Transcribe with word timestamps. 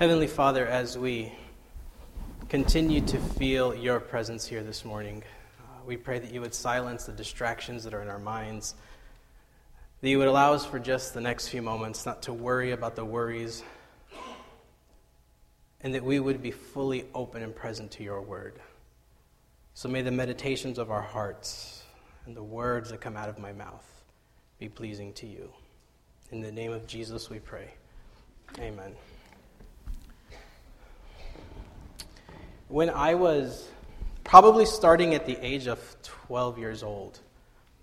Heavenly 0.00 0.28
Father, 0.28 0.66
as 0.66 0.96
we 0.96 1.30
continue 2.48 3.02
to 3.02 3.18
feel 3.18 3.74
your 3.74 4.00
presence 4.00 4.46
here 4.46 4.62
this 4.62 4.82
morning, 4.82 5.22
uh, 5.60 5.64
we 5.84 5.98
pray 5.98 6.18
that 6.18 6.32
you 6.32 6.40
would 6.40 6.54
silence 6.54 7.04
the 7.04 7.12
distractions 7.12 7.84
that 7.84 7.92
are 7.92 8.00
in 8.00 8.08
our 8.08 8.18
minds, 8.18 8.76
that 10.00 10.08
you 10.08 10.16
would 10.16 10.26
allow 10.26 10.54
us 10.54 10.64
for 10.64 10.78
just 10.78 11.12
the 11.12 11.20
next 11.20 11.48
few 11.48 11.60
moments 11.60 12.06
not 12.06 12.22
to 12.22 12.32
worry 12.32 12.70
about 12.70 12.96
the 12.96 13.04
worries, 13.04 13.62
and 15.82 15.94
that 15.94 16.02
we 16.02 16.18
would 16.18 16.40
be 16.40 16.50
fully 16.50 17.04
open 17.14 17.42
and 17.42 17.54
present 17.54 17.90
to 17.90 18.02
your 18.02 18.22
word. 18.22 18.58
So 19.74 19.86
may 19.90 20.00
the 20.00 20.10
meditations 20.10 20.78
of 20.78 20.90
our 20.90 21.02
hearts 21.02 21.82
and 22.24 22.34
the 22.34 22.42
words 22.42 22.88
that 22.88 23.02
come 23.02 23.18
out 23.18 23.28
of 23.28 23.38
my 23.38 23.52
mouth 23.52 24.02
be 24.58 24.70
pleasing 24.70 25.12
to 25.12 25.26
you. 25.26 25.50
In 26.30 26.40
the 26.40 26.50
name 26.50 26.72
of 26.72 26.86
Jesus 26.86 27.28
we 27.28 27.38
pray. 27.38 27.74
Amen. 28.58 28.94
When 32.70 32.88
I 32.88 33.14
was 33.14 33.68
probably 34.22 34.64
starting 34.64 35.14
at 35.14 35.26
the 35.26 35.36
age 35.44 35.66
of 35.66 35.80
12 36.04 36.56
years 36.58 36.84
old, 36.84 37.18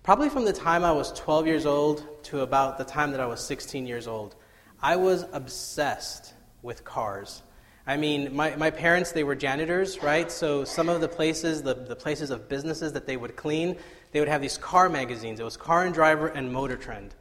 probably 0.02 0.30
from 0.30 0.46
the 0.46 0.52
time 0.52 0.82
I 0.82 0.92
was 0.92 1.12
12 1.12 1.46
years 1.46 1.66
old 1.66 2.02
to 2.24 2.40
about 2.40 2.78
the 2.78 2.84
time 2.84 3.10
that 3.10 3.20
I 3.20 3.26
was 3.26 3.44
16 3.44 3.86
years 3.86 4.06
old, 4.06 4.34
I 4.80 4.96
was 4.96 5.26
obsessed 5.32 6.32
with 6.62 6.84
cars. 6.84 7.42
I 7.86 7.98
mean, 7.98 8.34
my, 8.34 8.56
my 8.56 8.70
parents, 8.70 9.12
they 9.12 9.24
were 9.24 9.34
janitors, 9.34 10.02
right? 10.02 10.32
So 10.32 10.64
some 10.64 10.88
of 10.88 11.02
the 11.02 11.08
places, 11.08 11.62
the, 11.62 11.74
the 11.74 11.96
places 11.96 12.30
of 12.30 12.48
businesses 12.48 12.94
that 12.94 13.06
they 13.06 13.18
would 13.18 13.36
clean, 13.36 13.76
they 14.12 14.20
would 14.20 14.28
have 14.28 14.40
these 14.40 14.56
car 14.56 14.88
magazines. 14.88 15.38
It 15.38 15.44
was 15.44 15.58
Car 15.58 15.84
and 15.84 15.92
Driver 15.92 16.28
and 16.28 16.50
Motor 16.50 16.76
Trend. 16.76 17.14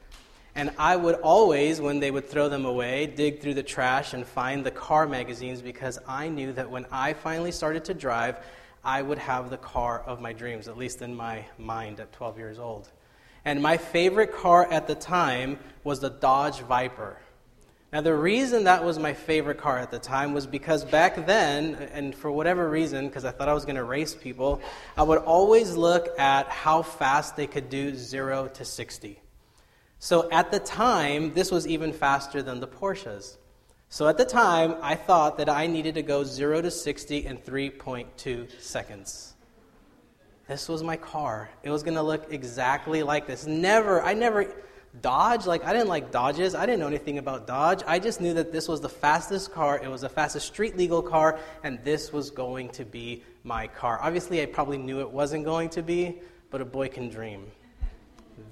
And 0.57 0.71
I 0.79 0.95
would 0.95 1.13
always, 1.15 1.79
when 1.79 1.99
they 1.99 2.09
would 2.09 2.27
throw 2.27 2.49
them 2.49 2.65
away, 2.65 3.05
dig 3.05 3.41
through 3.41 3.53
the 3.53 3.61
trash 3.61 4.15
and 4.15 4.25
find 4.25 4.65
the 4.65 4.71
car 4.71 5.05
magazines 5.05 5.61
because 5.61 5.99
I 6.07 6.29
knew 6.29 6.51
that 6.53 6.71
when 6.71 6.87
I 6.91 7.13
finally 7.13 7.51
started 7.51 7.85
to 7.85 7.93
drive, 7.93 8.39
I 8.83 9.03
would 9.03 9.19
have 9.19 9.51
the 9.51 9.57
car 9.57 10.01
of 10.01 10.19
my 10.19 10.33
dreams, 10.33 10.67
at 10.67 10.75
least 10.75 11.03
in 11.03 11.15
my 11.15 11.45
mind 11.59 11.99
at 11.99 12.11
12 12.11 12.39
years 12.39 12.57
old. 12.57 12.89
And 13.45 13.61
my 13.61 13.77
favorite 13.77 14.33
car 14.33 14.67
at 14.71 14.87
the 14.87 14.95
time 14.95 15.59
was 15.83 15.99
the 15.99 16.09
Dodge 16.09 16.61
Viper. 16.61 17.17
Now, 17.93 18.01
the 18.01 18.15
reason 18.15 18.63
that 18.63 18.83
was 18.83 18.97
my 18.97 19.13
favorite 19.13 19.59
car 19.59 19.77
at 19.77 19.91
the 19.91 19.99
time 19.99 20.33
was 20.33 20.47
because 20.47 20.83
back 20.83 21.27
then, 21.27 21.75
and 21.93 22.15
for 22.15 22.31
whatever 22.31 22.67
reason, 22.67 23.05
because 23.07 23.25
I 23.25 23.31
thought 23.31 23.47
I 23.47 23.53
was 23.53 23.65
going 23.65 23.75
to 23.75 23.83
race 23.83 24.15
people, 24.15 24.59
I 24.97 25.03
would 25.03 25.19
always 25.19 25.75
look 25.75 26.17
at 26.19 26.47
how 26.47 26.81
fast 26.81 27.35
they 27.35 27.45
could 27.45 27.69
do 27.69 27.93
0 27.93 28.47
to 28.55 28.65
60. 28.65 29.21
So 29.99 30.29
at 30.31 30.51
the 30.51 30.59
time, 30.59 31.33
this 31.33 31.51
was 31.51 31.67
even 31.67 31.91
faster 31.91 32.41
than 32.41 32.59
the 32.59 32.67
Porsches. 32.67 33.37
So 33.89 34.07
at 34.07 34.17
the 34.17 34.25
time, 34.25 34.75
I 34.81 34.95
thought 34.95 35.37
that 35.37 35.49
I 35.49 35.65
needed 35.65 35.95
to 35.95 36.01
go 36.01 36.23
0 36.23 36.61
to 36.61 36.69
60 36.69 37.25
in 37.25 37.37
3.2 37.37 38.61
seconds. 38.61 39.33
This 40.47 40.69
was 40.69 40.83
my 40.83 40.97
car. 40.97 41.49
It 41.63 41.71
was 41.71 41.83
going 41.83 41.95
to 41.95 42.01
look 42.01 42.31
exactly 42.31 43.01
like 43.01 43.27
this. 43.27 43.47
Never, 43.47 44.01
I 44.01 44.13
never, 44.13 44.53
Dodge, 45.01 45.45
like 45.45 45.65
I 45.65 45.73
didn't 45.73 45.89
like 45.89 46.11
Dodges. 46.11 46.53
I 46.53 46.65
didn't 46.65 46.79
know 46.79 46.87
anything 46.87 47.17
about 47.17 47.47
Dodge. 47.47 47.81
I 47.87 47.97
just 47.97 48.21
knew 48.21 48.33
that 48.35 48.51
this 48.51 48.67
was 48.67 48.81
the 48.81 48.89
fastest 48.89 49.51
car. 49.51 49.79
It 49.81 49.89
was 49.89 50.01
the 50.01 50.09
fastest 50.09 50.47
street 50.47 50.77
legal 50.77 51.01
car, 51.01 51.39
and 51.63 51.83
this 51.83 52.13
was 52.13 52.29
going 52.29 52.69
to 52.69 52.85
be 52.85 53.23
my 53.43 53.67
car. 53.67 53.99
Obviously, 54.01 54.41
I 54.41 54.45
probably 54.45 54.77
knew 54.77 54.99
it 54.99 55.09
wasn't 55.09 55.43
going 55.43 55.69
to 55.71 55.81
be, 55.81 56.21
but 56.51 56.61
a 56.61 56.65
boy 56.65 56.87
can 56.87 57.09
dream 57.09 57.51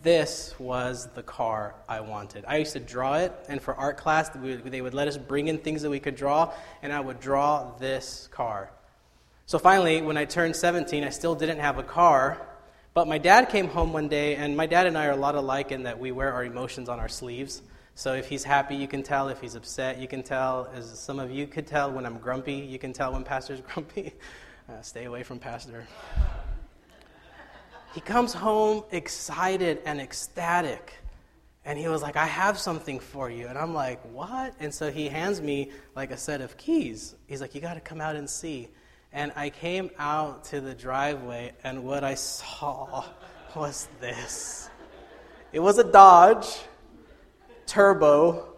this 0.06 0.54
was 0.60 1.08
the 1.16 1.24
car 1.24 1.74
I 1.90 2.00
wanted. 2.02 2.46
I 2.48 2.58
used 2.58 2.74
to 2.74 2.80
draw 2.80 3.16
it, 3.16 3.34
and 3.50 3.60
for 3.60 3.74
art 3.74 3.98
class, 3.98 4.30
they 4.30 4.80
would 4.80 4.94
let 4.94 5.08
us 5.08 5.18
bring 5.18 5.48
in 5.48 5.58
things 5.58 5.82
that 5.82 5.90
we 5.90 6.00
could 6.00 6.16
draw, 6.16 6.54
and 6.84 6.94
I 6.94 7.00
would 7.00 7.20
draw 7.20 7.76
this 7.80 8.30
car. 8.32 8.70
So 9.48 9.58
finally, 9.58 10.04
when 10.04 10.16
I 10.16 10.26
turned 10.26 10.56
17, 10.56 11.04
I 11.04 11.10
still 11.10 11.34
didn't 11.34 11.58
have 11.58 11.80
a 11.80 11.84
car, 11.84 12.40
but 12.94 13.08
my 13.08 13.18
dad 13.18 13.50
came 13.50 13.68
home 13.68 13.94
one 13.94 14.08
day, 14.08 14.36
and 14.36 14.56
my 14.56 14.68
dad 14.68 14.86
and 14.86 14.96
I 14.96 15.08
are 15.08 15.14
a 15.14 15.18
lot 15.18 15.34
alike 15.34 15.72
in 15.72 15.84
that 15.84 15.98
we 16.00 16.12
wear 16.12 16.32
our 16.32 16.46
emotions 16.46 16.88
on 16.88 17.00
our 17.00 17.10
sleeves. 17.10 17.64
So 17.96 18.14
if 18.14 18.30
he's 18.30 18.44
happy, 18.44 18.76
you 18.76 18.88
can 18.88 19.02
tell. 19.02 19.30
If 19.30 19.42
he's 19.42 19.56
upset, 19.56 19.98
you 19.98 20.08
can 20.08 20.22
tell. 20.22 20.70
As 20.76 21.00
some 21.00 21.18
of 21.18 21.32
you 21.32 21.48
could 21.48 21.66
tell, 21.66 21.92
when 21.92 22.06
I'm 22.06 22.20
grumpy, 22.20 22.54
you 22.54 22.78
can 22.78 22.94
tell 22.94 23.14
when 23.14 23.24
Pastor's 23.24 23.62
grumpy. 23.74 24.14
Uh, 24.70 24.82
stay 24.84 25.06
away 25.06 25.24
from 25.24 25.40
Pastor. 25.40 25.88
He 27.96 28.02
comes 28.02 28.34
home 28.34 28.84
excited 28.92 29.82
and 29.86 30.02
ecstatic. 30.02 30.96
And 31.64 31.80
he 31.80 31.88
was 31.88 32.02
like, 32.02 32.18
I 32.18 32.26
have 32.26 32.60
something 32.60 33.00
for 33.00 33.30
you. 33.30 33.48
And 33.48 33.58
I'm 33.58 33.74
like, 33.74 34.02
what? 34.12 34.54
And 34.60 34.74
so 34.74 34.92
he 34.92 35.08
hands 35.08 35.42
me 35.42 35.72
like 35.96 36.12
a 36.12 36.18
set 36.18 36.42
of 36.42 36.58
keys. 36.58 37.16
He's 37.26 37.40
like, 37.40 37.56
you 37.56 37.62
got 37.62 37.76
to 37.76 37.80
come 37.80 38.02
out 38.02 38.18
and 38.18 38.30
see. 38.30 38.68
And 39.14 39.32
I 39.38 39.50
came 39.50 39.92
out 39.98 40.44
to 40.46 40.60
the 40.60 40.74
driveway, 40.74 41.54
and 41.64 41.86
what 41.86 42.04
I 42.04 42.16
saw 42.16 43.06
was 43.56 43.88
this 44.02 44.70
it 45.54 45.60
was 45.60 45.78
a 45.78 45.90
Dodge 45.90 46.48
Turbo 47.66 48.56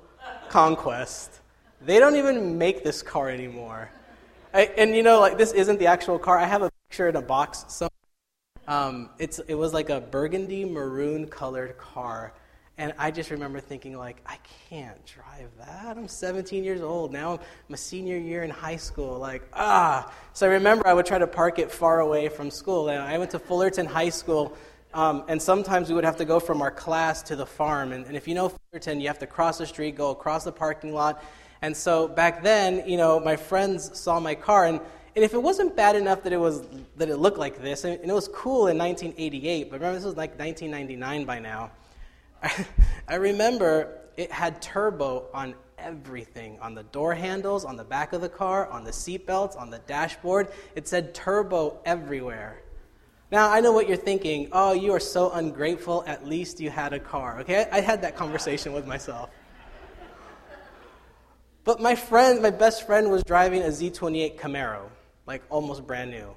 Conquest. 0.49 1.41
They 1.81 1.99
don't 1.99 2.15
even 2.15 2.57
make 2.57 2.83
this 2.83 3.03
car 3.03 3.29
anymore. 3.29 3.91
I, 4.51 4.61
and 4.79 4.95
you 4.95 5.03
know, 5.03 5.19
like, 5.19 5.37
this 5.37 5.51
isn't 5.51 5.77
the 5.77 5.85
actual 5.85 6.17
car. 6.17 6.39
I 6.39 6.45
have 6.45 6.63
a 6.63 6.71
picture 6.89 7.07
in 7.07 7.15
a 7.15 7.21
box 7.21 7.65
somewhere 7.67 7.91
um, 8.67 9.09
it's, 9.17 9.39
it 9.39 9.55
was 9.55 9.73
like 9.73 9.89
a 9.89 10.01
burgundy 10.01 10.65
maroon 10.65 11.27
colored 11.27 11.77
car. 11.77 12.33
And 12.79 12.93
I 12.99 13.09
just 13.09 13.31
remember 13.31 13.59
thinking, 13.59 13.97
like, 13.97 14.17
I 14.25 14.37
can't 14.69 15.03
drive 15.05 15.49
that. 15.57 15.97
I'm 15.97 16.07
17 16.07 16.63
years 16.63 16.81
old. 16.81 17.11
Now 17.11 17.39
I'm 17.67 17.73
a 17.73 17.77
senior 17.77 18.17
year 18.17 18.43
in 18.43 18.51
high 18.51 18.75
school. 18.75 19.17
Like, 19.17 19.41
ah. 19.53 20.13
So 20.33 20.47
I 20.47 20.51
remember 20.51 20.85
I 20.85 20.93
would 20.93 21.05
try 21.05 21.17
to 21.17 21.25
park 21.25 21.57
it 21.57 21.71
far 21.71 22.01
away 22.01 22.29
from 22.29 22.51
school. 22.51 22.89
And 22.89 23.01
I 23.01 23.17
went 23.17 23.31
to 23.31 23.39
Fullerton 23.39 23.87
High 23.87 24.09
School, 24.09 24.55
um, 24.93 25.23
and 25.27 25.41
sometimes 25.41 25.89
we 25.89 25.95
would 25.95 26.03
have 26.03 26.17
to 26.17 26.25
go 26.25 26.39
from 26.39 26.61
our 26.61 26.69
class 26.69 27.23
to 27.23 27.35
the 27.35 27.47
farm. 27.47 27.93
And, 27.93 28.05
and 28.05 28.15
if 28.15 28.27
you 28.27 28.35
know 28.35 28.49
Fullerton, 28.49 29.01
you 29.01 29.07
have 29.07 29.19
to 29.19 29.27
cross 29.27 29.57
the 29.57 29.65
street, 29.65 29.95
go 29.95 30.11
across 30.11 30.43
the 30.43 30.51
parking 30.51 30.93
lot. 30.93 31.23
And 31.63 31.75
so 31.75 32.07
back 32.07 32.43
then, 32.43 32.87
you 32.87 32.97
know, 32.97 33.19
my 33.19 33.35
friends 33.35 33.97
saw 33.97 34.19
my 34.19 34.35
car, 34.35 34.65
and 34.65 34.79
and 35.17 35.23
if 35.23 35.33
it 35.33 35.41
wasn't 35.41 35.75
bad 35.75 35.95
enough 35.95 36.21
that 36.21 36.31
it 36.31 36.37
was 36.37 36.61
that 36.97 37.09
it 37.09 37.17
looked 37.17 37.39
like 37.39 37.59
this, 37.59 37.85
and 37.85 37.99
it 37.99 38.13
was 38.13 38.27
cool 38.27 38.67
in 38.67 38.77
1988, 38.77 39.71
but 39.71 39.77
remember 39.77 39.95
this 39.95 40.05
was 40.05 40.15
like 40.15 40.37
1999 40.37 41.25
by 41.25 41.39
now. 41.39 41.71
I 43.07 43.15
remember 43.15 43.97
it 44.15 44.31
had 44.31 44.61
turbo 44.61 45.25
on 45.33 45.55
everything 45.79 46.59
on 46.59 46.75
the 46.75 46.83
door 46.83 47.15
handles, 47.15 47.65
on 47.65 47.77
the 47.77 47.83
back 47.83 48.13
of 48.13 48.21
the 48.21 48.29
car, 48.29 48.67
on 48.67 48.83
the 48.83 48.93
seat 48.93 49.25
belts, 49.25 49.55
on 49.55 49.71
the 49.71 49.79
dashboard. 49.79 50.49
It 50.75 50.87
said 50.87 51.15
turbo 51.15 51.79
everywhere. 51.83 52.61
Now, 53.31 53.49
I 53.49 53.59
know 53.59 53.71
what 53.71 53.87
you're 53.87 53.97
thinking. 53.97 54.49
Oh, 54.51 54.73
you 54.73 54.93
are 54.93 54.99
so 54.99 55.31
ungrateful. 55.31 56.03
At 56.05 56.27
least 56.27 56.59
you 56.59 56.69
had 56.69 56.93
a 56.93 56.99
car. 56.99 57.39
Okay? 57.39 57.67
I 57.71 57.81
had 57.81 58.03
that 58.03 58.15
conversation 58.15 58.71
with 58.71 58.85
myself. 58.85 59.31
But 61.63 61.81
my 61.81 61.95
friend, 61.95 62.39
my 62.39 62.51
best 62.51 62.85
friend, 62.85 63.09
was 63.09 63.23
driving 63.23 63.63
a 63.63 63.69
Z28 63.69 64.37
Camaro 64.37 64.91
like 65.27 65.43
almost 65.49 65.85
brand 65.85 66.09
new. 66.09 66.35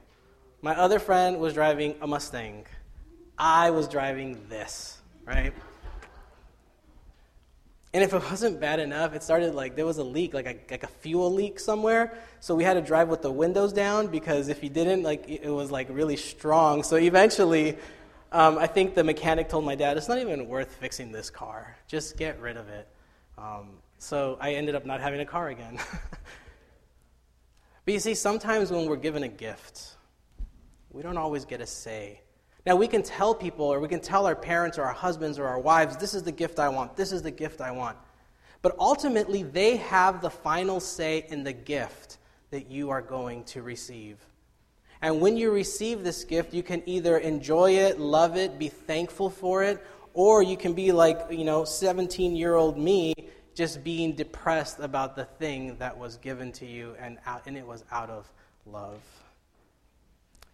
My 0.61 0.77
other 0.77 0.99
friend 0.99 1.39
was 1.39 1.55
driving 1.55 1.95
a 2.03 2.06
Mustang. 2.06 2.67
I 3.39 3.71
was 3.71 3.89
driving 3.89 4.39
this, 4.51 4.99
right? 5.25 5.55
And 7.93 8.05
if 8.05 8.12
it 8.12 8.23
wasn't 8.31 8.61
bad 8.61 8.78
enough, 8.78 9.15
it 9.15 9.23
started 9.23 9.55
like 9.55 9.75
there 9.75 9.87
was 9.87 9.99
a 9.99 10.05
leak, 10.05 10.34
like 10.34 10.47
a, 10.47 10.56
like 10.71 10.83
a 10.83 10.89
fuel 10.89 11.33
leak 11.33 11.59
somewhere. 11.59 12.15
So 12.41 12.55
we 12.55 12.62
had 12.62 12.75
to 12.75 12.83
drive 12.83 13.09
with 13.09 13.23
the 13.23 13.33
windows 13.33 13.73
down 13.73 14.09
because 14.09 14.49
if 14.49 14.62
you 14.62 14.69
didn't, 14.69 15.03
like 15.03 15.28
it 15.28 15.51
was 15.51 15.71
like 15.71 15.89
really 15.91 16.17
strong. 16.17 16.83
So 16.83 16.97
eventually, 16.97 17.78
um, 18.33 18.59
I 18.59 18.67
think 18.67 18.95
the 18.95 19.03
mechanic 19.03 19.49
told 19.49 19.65
my 19.65 19.75
dad, 19.75 19.97
"It's 19.97 20.09
not 20.09 20.19
even 20.19 20.47
worth 20.47 20.72
fixing 20.77 21.11
this 21.11 21.31
car. 21.31 21.77
Just 21.89 22.17
get 22.17 22.39
rid 22.41 22.57
of 22.57 22.69
it." 22.69 22.87
Um, 23.37 23.78
so 23.99 24.37
I 24.41 24.55
ended 24.55 24.75
up 24.75 24.87
not 24.87 25.01
having 25.01 25.21
a 25.21 25.27
car 25.27 25.49
again. 25.49 25.78
But 27.91 27.95
you 27.95 27.98
see, 27.98 28.15
sometimes 28.15 28.71
when 28.71 28.87
we're 28.87 28.95
given 28.95 29.25
a 29.25 29.28
gift, 29.28 29.97
we 30.91 31.03
don't 31.03 31.16
always 31.16 31.45
get 31.45 31.60
a 31.60 31.66
say. 31.66 32.21
Now, 32.65 32.77
we 32.77 32.87
can 32.87 33.03
tell 33.03 33.34
people, 33.34 33.66
or 33.66 33.81
we 33.81 33.89
can 33.89 33.98
tell 33.98 34.27
our 34.27 34.37
parents, 34.37 34.78
or 34.78 34.84
our 34.84 34.92
husbands, 34.92 35.41
or 35.41 35.48
our 35.48 35.59
wives, 35.59 35.97
this 35.97 36.15
is 36.15 36.22
the 36.22 36.31
gift 36.31 36.60
I 36.60 36.69
want, 36.69 36.97
this 36.97 37.10
is 37.10 37.21
the 37.21 37.33
gift 37.33 37.60
I 37.60 37.72
want. 37.72 37.97
But 38.63 38.77
ultimately, 38.78 39.42
they 39.42 39.75
have 39.78 40.22
the 40.22 40.31
final 40.31 40.78
say 40.78 41.27
in 41.31 41.42
the 41.42 41.53
gift 41.53 42.19
that 42.53 42.71
you 42.71 42.91
are 42.91 43.03
going 43.03 43.42
to 43.47 43.63
receive. 43.63 44.25
And 45.03 45.21
when 45.21 45.36
you 45.36 45.51
receive 45.51 46.04
this 46.04 46.22
gift, 46.22 46.54
you 46.54 46.63
can 46.63 46.84
either 46.86 47.19
enjoy 47.19 47.72
it, 47.72 47.98
love 47.98 48.36
it, 48.36 48.57
be 48.57 48.69
thankful 48.69 49.31
for 49.31 49.65
it, 49.65 49.84
or 50.15 50.45
you 50.45 50.57
can 50.57 50.75
be 50.75 50.93
like, 50.93 51.27
you 51.28 51.43
know, 51.43 51.65
17 51.65 52.36
year 52.36 52.54
old 52.54 52.78
me 52.78 53.15
just 53.54 53.82
being 53.84 54.14
depressed 54.14 54.78
about 54.78 55.16
the 55.16 55.24
thing 55.24 55.76
that 55.78 55.98
was 55.98 56.16
given 56.16 56.52
to 56.52 56.66
you 56.66 56.94
and, 56.98 57.18
out, 57.26 57.42
and 57.47 57.56
it 57.56 57.66
was 57.66 57.84
out 57.91 58.10
of 58.10 58.30
love. 58.66 59.00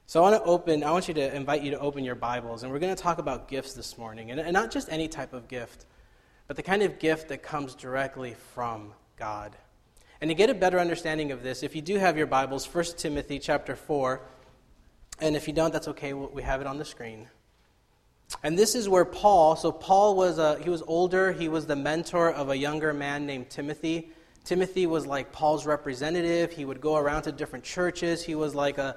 So 0.07 0.23
I 0.23 0.31
want 0.31 0.43
to 0.43 0.49
open, 0.49 0.85
I 0.85 0.93
want 0.93 1.09
you 1.09 1.15
to 1.15 1.35
invite 1.35 1.63
you 1.63 1.73
to 1.73 1.79
open 1.81 2.05
your 2.05 2.15
Bibles, 2.15 2.63
and 2.63 2.71
we're 2.71 2.79
going 2.79 2.95
to 2.95 3.03
talk 3.03 3.19
about 3.19 3.49
gifts 3.49 3.75
this 3.75 3.99
morning. 3.99 4.31
And, 4.31 4.39
and 4.39 4.53
not 4.53 4.71
just 4.71 4.89
any 4.89 5.09
type 5.09 5.33
of 5.33 5.49
gift, 5.49 5.87
but 6.47 6.57
the 6.57 6.63
kind 6.63 6.83
of 6.83 6.99
gift 6.99 7.29
that 7.29 7.43
comes 7.43 7.75
directly 7.75 8.37
from 8.55 8.93
God. 9.17 9.57
And 10.21 10.31
to 10.31 10.35
get 10.35 10.49
a 10.49 10.55
better 10.55 10.79
understanding 10.79 11.33
of 11.33 11.43
this, 11.43 11.63
if 11.63 11.75
you 11.75 11.83
do 11.83 11.99
have 11.99 12.17
your 12.17 12.27
Bibles, 12.27 12.73
1 12.73 12.85
Timothy 12.97 13.39
chapter 13.39 13.75
4, 13.75 14.21
and 15.21 15.35
if 15.35 15.49
you 15.49 15.53
don't, 15.53 15.73
that's 15.73 15.89
okay, 15.89 16.13
we 16.13 16.43
have 16.43 16.61
it 16.61 16.67
on 16.67 16.79
the 16.79 16.85
screen. 16.85 17.29
And 18.43 18.59
this 18.59 18.75
is 18.75 18.89
where 18.89 19.05
Paul, 19.05 19.57
so 19.57 19.71
Paul 19.71 20.17
was 20.17 20.39
a, 20.39 20.59
he 20.59 20.69
was 20.69 20.83
older, 20.87 21.33
he 21.33 21.49
was 21.49 21.67
the 21.67 21.77
mentor 21.77 22.31
of 22.31 22.51
a 22.51 22.57
younger 22.57 22.93
man 22.93 23.25
named 23.27 23.51
Timothy. 23.51 24.11
Timothy 24.45 24.87
was 24.87 25.07
like 25.07 25.33
Paul's 25.33 25.67
representative. 25.67 26.53
He 26.53 26.65
would 26.65 26.81
go 26.81 26.97
around 26.97 27.23
to 27.23 27.33
different 27.33 27.65
churches. 27.65 28.25
He 28.25 28.35
was 28.35 28.55
like 28.55 28.79
a 28.79 28.97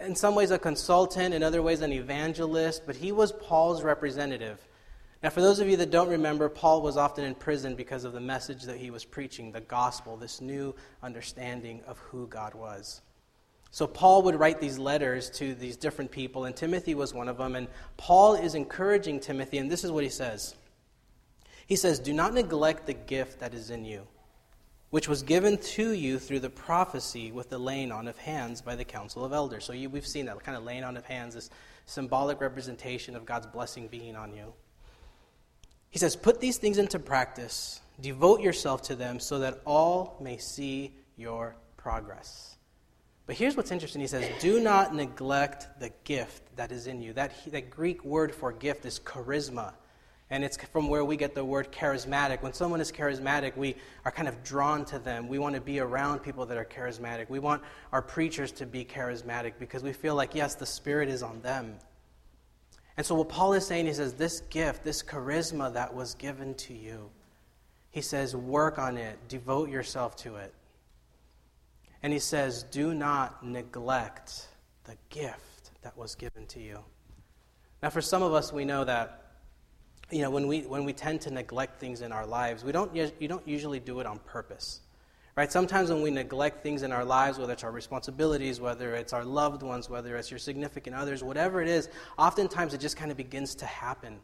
in 0.00 0.16
some 0.16 0.34
ways 0.34 0.50
a 0.50 0.58
consultant, 0.58 1.32
in 1.32 1.42
other 1.42 1.62
ways 1.62 1.80
an 1.80 1.92
evangelist, 1.92 2.82
but 2.86 2.96
he 2.96 3.12
was 3.12 3.30
Paul's 3.30 3.84
representative. 3.84 4.66
Now, 5.22 5.30
for 5.30 5.40
those 5.40 5.60
of 5.60 5.68
you 5.68 5.76
that 5.78 5.90
don't 5.90 6.08
remember, 6.08 6.48
Paul 6.48 6.82
was 6.82 6.96
often 6.96 7.24
in 7.24 7.34
prison 7.34 7.74
because 7.74 8.04
of 8.04 8.12
the 8.12 8.20
message 8.20 8.64
that 8.64 8.78
he 8.78 8.90
was 8.90 9.04
preaching, 9.04 9.52
the 9.52 9.60
gospel, 9.60 10.16
this 10.16 10.40
new 10.40 10.74
understanding 11.02 11.82
of 11.86 11.98
who 11.98 12.26
God 12.26 12.54
was. 12.54 13.00
So, 13.76 13.86
Paul 13.86 14.22
would 14.22 14.40
write 14.40 14.58
these 14.58 14.78
letters 14.78 15.28
to 15.32 15.54
these 15.54 15.76
different 15.76 16.10
people, 16.10 16.46
and 16.46 16.56
Timothy 16.56 16.94
was 16.94 17.12
one 17.12 17.28
of 17.28 17.36
them. 17.36 17.54
And 17.54 17.68
Paul 17.98 18.34
is 18.34 18.54
encouraging 18.54 19.20
Timothy, 19.20 19.58
and 19.58 19.70
this 19.70 19.84
is 19.84 19.92
what 19.92 20.02
he 20.02 20.08
says 20.08 20.54
He 21.66 21.76
says, 21.76 21.98
Do 21.98 22.14
not 22.14 22.32
neglect 22.32 22.86
the 22.86 22.94
gift 22.94 23.40
that 23.40 23.52
is 23.52 23.68
in 23.68 23.84
you, 23.84 24.06
which 24.88 25.10
was 25.10 25.22
given 25.22 25.58
to 25.58 25.92
you 25.92 26.18
through 26.18 26.40
the 26.40 26.48
prophecy 26.48 27.30
with 27.30 27.50
the 27.50 27.58
laying 27.58 27.92
on 27.92 28.08
of 28.08 28.16
hands 28.16 28.62
by 28.62 28.76
the 28.76 28.84
council 28.84 29.26
of 29.26 29.34
elders. 29.34 29.66
So, 29.66 29.74
you, 29.74 29.90
we've 29.90 30.06
seen 30.06 30.24
that 30.24 30.42
kind 30.42 30.56
of 30.56 30.64
laying 30.64 30.82
on 30.82 30.96
of 30.96 31.04
hands, 31.04 31.34
this 31.34 31.50
symbolic 31.84 32.40
representation 32.40 33.14
of 33.14 33.26
God's 33.26 33.46
blessing 33.46 33.88
being 33.88 34.16
on 34.16 34.32
you. 34.32 34.54
He 35.90 35.98
says, 35.98 36.16
Put 36.16 36.40
these 36.40 36.56
things 36.56 36.78
into 36.78 36.98
practice, 36.98 37.82
devote 38.00 38.40
yourself 38.40 38.80
to 38.84 38.94
them, 38.94 39.20
so 39.20 39.40
that 39.40 39.60
all 39.66 40.16
may 40.18 40.38
see 40.38 40.94
your 41.18 41.56
progress. 41.76 42.55
But 43.26 43.36
here's 43.36 43.56
what's 43.56 43.72
interesting. 43.72 44.00
He 44.00 44.06
says, 44.06 44.30
Do 44.40 44.60
not 44.60 44.94
neglect 44.94 45.80
the 45.80 45.90
gift 46.04 46.56
that 46.56 46.70
is 46.70 46.86
in 46.86 47.02
you. 47.02 47.12
That, 47.12 47.32
that 47.50 47.70
Greek 47.70 48.04
word 48.04 48.34
for 48.34 48.52
gift 48.52 48.86
is 48.86 49.00
charisma. 49.00 49.72
And 50.30 50.42
it's 50.42 50.56
from 50.56 50.88
where 50.88 51.04
we 51.04 51.16
get 51.16 51.34
the 51.34 51.44
word 51.44 51.70
charismatic. 51.70 52.42
When 52.42 52.52
someone 52.52 52.80
is 52.80 52.90
charismatic, 52.90 53.56
we 53.56 53.76
are 54.04 54.10
kind 54.10 54.26
of 54.26 54.42
drawn 54.42 54.84
to 54.86 54.98
them. 54.98 55.28
We 55.28 55.38
want 55.38 55.54
to 55.54 55.60
be 55.60 55.78
around 55.78 56.20
people 56.20 56.46
that 56.46 56.56
are 56.56 56.64
charismatic. 56.64 57.28
We 57.28 57.38
want 57.38 57.62
our 57.92 58.02
preachers 58.02 58.50
to 58.52 58.66
be 58.66 58.84
charismatic 58.84 59.54
because 59.60 59.84
we 59.84 59.92
feel 59.92 60.16
like, 60.16 60.34
yes, 60.34 60.56
the 60.56 60.66
Spirit 60.66 61.08
is 61.08 61.22
on 61.22 61.40
them. 61.42 61.76
And 62.96 63.04
so, 63.04 63.14
what 63.14 63.28
Paul 63.28 63.52
is 63.52 63.66
saying, 63.66 63.86
he 63.86 63.92
says, 63.92 64.14
this 64.14 64.40
gift, 64.40 64.82
this 64.82 65.02
charisma 65.02 65.72
that 65.74 65.94
was 65.94 66.14
given 66.14 66.54
to 66.54 66.74
you, 66.74 67.10
he 67.90 68.00
says, 68.00 68.34
work 68.34 68.78
on 68.78 68.96
it, 68.96 69.18
devote 69.28 69.68
yourself 69.68 70.16
to 70.16 70.36
it. 70.36 70.52
And 72.02 72.12
he 72.12 72.18
says, 72.18 72.62
do 72.64 72.94
not 72.94 73.44
neglect 73.44 74.48
the 74.84 74.96
gift 75.10 75.70
that 75.82 75.96
was 75.96 76.14
given 76.14 76.46
to 76.46 76.60
you. 76.60 76.80
Now, 77.82 77.90
for 77.90 78.00
some 78.00 78.22
of 78.22 78.32
us, 78.32 78.52
we 78.52 78.64
know 78.64 78.84
that. 78.84 79.22
You 80.08 80.22
know, 80.22 80.30
when 80.30 80.46
we, 80.46 80.60
when 80.60 80.84
we 80.84 80.92
tend 80.92 81.20
to 81.22 81.32
neglect 81.32 81.80
things 81.80 82.00
in 82.00 82.12
our 82.12 82.24
lives, 82.24 82.62
we 82.62 82.70
don't, 82.70 82.94
you 82.94 83.26
don't 83.26 83.48
usually 83.48 83.80
do 83.80 83.98
it 83.98 84.06
on 84.06 84.20
purpose. 84.20 84.82
Right? 85.34 85.50
Sometimes 85.50 85.90
when 85.90 86.00
we 86.00 86.12
neglect 86.12 86.62
things 86.62 86.84
in 86.84 86.92
our 86.92 87.04
lives, 87.04 87.38
whether 87.38 87.52
it's 87.52 87.64
our 87.64 87.72
responsibilities, 87.72 88.60
whether 88.60 88.94
it's 88.94 89.12
our 89.12 89.24
loved 89.24 89.64
ones, 89.64 89.90
whether 89.90 90.16
it's 90.16 90.30
your 90.30 90.38
significant 90.38 90.94
others, 90.94 91.24
whatever 91.24 91.60
it 91.60 91.66
is, 91.66 91.88
oftentimes 92.16 92.72
it 92.72 92.78
just 92.78 92.96
kind 92.96 93.10
of 93.10 93.16
begins 93.16 93.56
to 93.56 93.66
happen. 93.66 94.20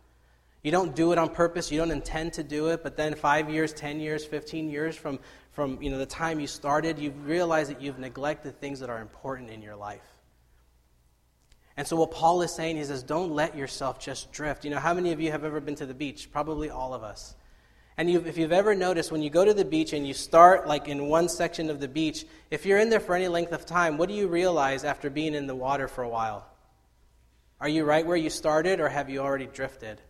You 0.63 0.71
don't 0.71 0.95
do 0.95 1.13
it 1.13 1.19
on 1.19 1.29
purpose, 1.29 1.73
you 1.73 1.79
don't 1.79 1.91
intend 1.91 2.35
to 2.35 2.45
do 2.45 2.69
it, 2.69 2.83
but 2.83 2.97
then 2.97 3.15
5 3.15 3.51
years, 3.51 3.73
10 3.73 3.99
years, 3.99 4.25
15 4.25 4.71
years 4.71 4.97
from 4.97 5.19
from 5.53 5.83
you 5.83 5.91
know 5.91 5.99
the 5.99 6.07
time 6.07 6.41
you 6.41 6.47
started, 6.47 6.99
you 6.99 7.11
realize 7.11 7.69
that 7.69 7.81
you've 7.81 7.99
neglected 7.99 8.59
things 8.59 8.81
that 8.81 8.91
are 8.91 9.01
important 9.01 9.51
in 9.51 9.63
your 9.63 9.77
life. 9.77 10.01
And 11.77 11.87
so 11.87 11.97
what 11.97 12.11
Paul 12.11 12.43
is 12.43 12.53
saying, 12.53 12.77
he 12.77 12.85
says, 12.85 13.03
don't 13.03 13.33
let 13.33 13.57
yourself 13.57 13.99
just 13.99 14.31
drift. 14.31 14.65
You 14.65 14.71
know, 14.71 14.79
how 14.79 14.93
many 14.93 15.13
of 15.13 15.21
you 15.21 15.31
have 15.31 15.45
ever 15.45 15.59
been 15.59 15.75
to 15.77 15.87
the 15.87 15.95
beach? 15.95 16.31
Probably 16.31 16.69
all 16.69 16.93
of 16.93 17.03
us. 17.03 17.35
And 17.97 18.11
you've, 18.11 18.27
if 18.27 18.37
you've 18.37 18.53
ever 18.53 18.75
noticed, 18.75 19.11
when 19.11 19.23
you 19.23 19.31
go 19.31 19.43
to 19.45 19.55
the 19.55 19.65
beach 19.65 19.95
and 19.95 20.07
you 20.07 20.13
start 20.13 20.67
like 20.67 20.89
in 20.89 21.07
one 21.09 21.31
section 21.31 21.71
of 21.71 21.81
the 21.81 21.89
beach, 21.89 22.27
if 22.51 22.67
you're 22.67 22.79
in 22.79 22.91
there 22.91 23.01
for 23.01 23.15
any 23.15 23.29
length 23.29 23.53
of 23.53 23.65
time, 23.65 23.97
what 23.97 24.11
do 24.11 24.15
you 24.15 24.29
realize 24.29 24.85
after 24.85 25.09
being 25.09 25.35
in 25.35 25.47
the 25.47 25.55
water 25.55 25.89
for 25.89 26.03
a 26.05 26.09
while? 26.09 26.47
Are 27.59 27.69
you 27.69 27.85
right 27.85 28.05
where 28.05 28.17
you 28.17 28.29
started 28.29 28.81
or 28.81 28.89
have 28.89 29.09
you 29.09 29.21
already 29.21 29.47
drifted? 29.47 30.01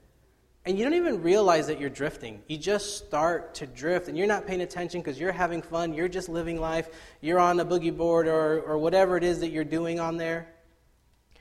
And 0.65 0.79
you 0.79 0.85
don't 0.85 0.95
even 0.95 1.23
realize 1.23 1.67
that 1.67 1.81
you're 1.81 1.91
drifting. 1.91 2.41
You 2.47 2.57
just 2.57 2.99
start 2.99 3.55
to 3.57 3.67
drift 3.67 4.07
and 4.07 4.17
you're 4.17 4.29
not 4.29 4.47
paying 4.47 4.61
attention 4.61 5.01
because 5.01 5.19
you're 5.19 5.33
having 5.33 5.61
fun, 5.61 5.93
you're 5.93 6.09
just 6.09 6.29
living 6.29 6.61
life, 6.61 6.89
you're 7.21 7.41
on 7.41 7.59
a 7.59 7.65
boogie 7.65 7.97
board 7.97 8.29
or, 8.29 8.61
or 8.61 8.79
whatever 8.79 9.17
it 9.17 9.25
is 9.25 9.41
that 9.41 9.51
you're 9.51 9.65
doing 9.65 9.99
on 9.99 10.19
there. 10.19 10.53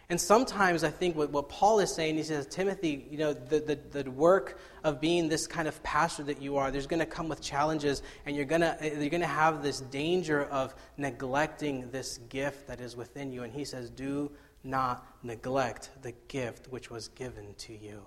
And 0.09 0.19
sometimes 0.19 0.83
I 0.83 0.89
think 0.89 1.15
what, 1.15 1.29
what 1.29 1.47
Paul 1.47 1.79
is 1.79 1.93
saying, 1.95 2.17
he 2.17 2.23
says, 2.23 2.45
Timothy, 2.45 3.07
you 3.09 3.17
know, 3.17 3.31
the, 3.31 3.59
the, 3.61 4.03
the 4.03 4.11
work 4.11 4.59
of 4.83 4.99
being 4.99 5.29
this 5.29 5.47
kind 5.47 5.69
of 5.69 5.81
pastor 5.83 6.23
that 6.23 6.41
you 6.41 6.57
are, 6.57 6.69
there's 6.69 6.85
going 6.85 6.99
to 6.99 7.05
come 7.05 7.29
with 7.29 7.41
challenges, 7.41 8.03
and 8.25 8.35
you're 8.35 8.43
going 8.43 8.59
to 8.59 8.75
eh, 8.83 8.99
you're 8.99 9.09
going 9.09 9.21
to 9.21 9.27
have 9.27 9.63
this 9.63 9.79
danger 9.79 10.43
of 10.47 10.75
neglecting 10.97 11.89
this 11.91 12.17
gift 12.27 12.67
that 12.67 12.81
is 12.81 12.97
within 12.97 13.31
you. 13.31 13.43
And 13.43 13.53
he 13.53 13.63
says, 13.63 13.89
do 13.89 14.29
not 14.65 15.07
neglect 15.23 15.91
the 16.01 16.11
gift 16.27 16.67
which 16.67 16.91
was 16.91 17.07
given 17.07 17.53
to 17.59 17.73
you. 17.73 18.05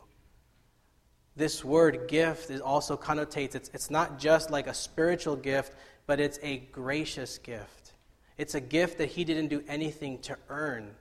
This 1.37 1.65
word 1.65 2.07
gift 2.07 2.51
is 2.51 2.61
also 2.61 2.97
connotates, 2.97 3.55
it's, 3.55 3.71
it's 3.75 3.91
not 3.91 4.19
just 4.19 4.51
like 4.51 4.67
a 4.67 4.75
spiritual 4.75 5.35
gift, 5.35 5.75
but 6.07 6.21
it's 6.21 6.39
a 6.43 6.59
gracious 6.59 7.39
gift. 7.39 7.93
It's 8.39 8.55
a 8.55 8.61
gift 8.61 8.99
that 8.99 9.11
he 9.11 9.25
didn't 9.25 9.49
do 9.49 9.65
anything 9.67 10.19
to 10.23 10.37
earn. 10.49 10.95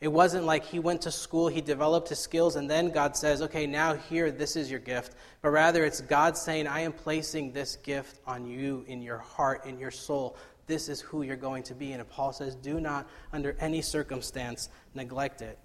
It 0.00 0.08
wasn't 0.08 0.44
like 0.44 0.66
he 0.66 0.80
went 0.80 1.02
to 1.02 1.10
school, 1.10 1.48
he 1.48 1.60
developed 1.60 2.08
his 2.08 2.18
skills, 2.18 2.56
and 2.56 2.68
then 2.68 2.90
God 2.90 3.16
says, 3.16 3.42
okay, 3.42 3.66
now 3.66 3.94
here, 3.94 4.30
this 4.30 4.56
is 4.56 4.70
your 4.70 4.80
gift. 4.80 5.14
But 5.40 5.50
rather, 5.50 5.84
it's 5.84 6.00
God 6.00 6.36
saying, 6.36 6.66
I 6.66 6.80
am 6.80 6.92
placing 6.92 7.52
this 7.52 7.76
gift 7.76 8.20
on 8.26 8.46
you 8.46 8.84
in 8.88 9.00
your 9.02 9.18
heart, 9.18 9.64
in 9.64 9.78
your 9.78 9.90
soul. 9.90 10.36
This 10.66 10.88
is 10.88 11.00
who 11.00 11.22
you're 11.22 11.36
going 11.36 11.62
to 11.64 11.74
be. 11.74 11.92
And 11.92 12.08
Paul 12.08 12.32
says, 12.32 12.54
do 12.54 12.80
not, 12.80 13.08
under 13.32 13.56
any 13.60 13.82
circumstance, 13.82 14.68
neglect 14.94 15.42
it. 15.42 15.58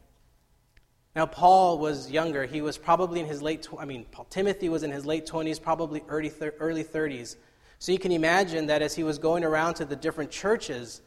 Now, 1.15 1.25
Paul 1.25 1.79
was 1.79 2.11
younger. 2.11 2.45
He 2.45 2.61
was 2.61 2.77
probably 2.77 3.19
in 3.19 3.25
his 3.25 3.41
late, 3.41 3.63
tw- 3.63 3.79
I 3.79 3.85
mean, 3.85 4.05
Paul, 4.11 4.25
Timothy 4.29 4.69
was 4.69 4.83
in 4.83 4.91
his 4.91 5.05
late 5.05 5.25
20s, 5.25 5.61
probably 5.61 6.03
early, 6.07 6.29
thir- 6.29 6.53
early 6.59 6.83
30s. 6.83 7.35
So 7.79 7.91
you 7.91 7.99
can 7.99 8.11
imagine 8.11 8.67
that 8.67 8.81
as 8.81 8.95
he 8.95 9.03
was 9.03 9.17
going 9.17 9.43
around 9.43 9.75
to 9.75 9.85
the 9.85 9.95
different 9.95 10.29
churches, 10.29 11.01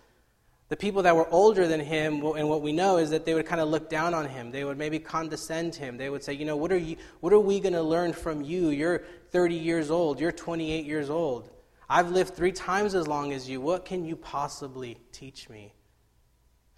the 0.68 0.76
people 0.76 1.02
that 1.02 1.14
were 1.14 1.28
older 1.30 1.68
than 1.68 1.80
him, 1.80 2.24
and 2.24 2.48
what 2.48 2.62
we 2.62 2.72
know 2.72 2.96
is 2.96 3.10
that 3.10 3.24
they 3.24 3.34
would 3.34 3.46
kind 3.46 3.60
of 3.60 3.68
look 3.68 3.90
down 3.90 4.14
on 4.14 4.28
him. 4.28 4.50
They 4.50 4.64
would 4.64 4.78
maybe 4.78 4.98
condescend 4.98 5.74
him. 5.74 5.98
They 5.98 6.08
would 6.10 6.24
say, 6.24 6.32
you 6.32 6.46
know, 6.46 6.56
what 6.56 6.72
are, 6.72 6.78
you, 6.78 6.96
what 7.20 7.32
are 7.32 7.40
we 7.40 7.60
going 7.60 7.74
to 7.74 7.82
learn 7.82 8.12
from 8.12 8.42
you? 8.42 8.70
You're 8.70 9.04
30 9.30 9.54
years 9.54 9.90
old. 9.90 10.18
You're 10.18 10.32
28 10.32 10.84
years 10.84 11.10
old. 11.10 11.50
I've 11.88 12.10
lived 12.10 12.34
three 12.34 12.52
times 12.52 12.94
as 12.94 13.06
long 13.06 13.32
as 13.32 13.48
you. 13.48 13.60
What 13.60 13.84
can 13.84 14.04
you 14.04 14.16
possibly 14.16 14.98
teach 15.12 15.48
me? 15.48 15.74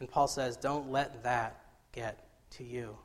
And 0.00 0.08
Paul 0.08 0.26
says, 0.26 0.56
don't 0.56 0.90
let 0.90 1.22
that 1.22 1.60
get 1.92 2.26
to 2.50 2.64
you 2.64 2.98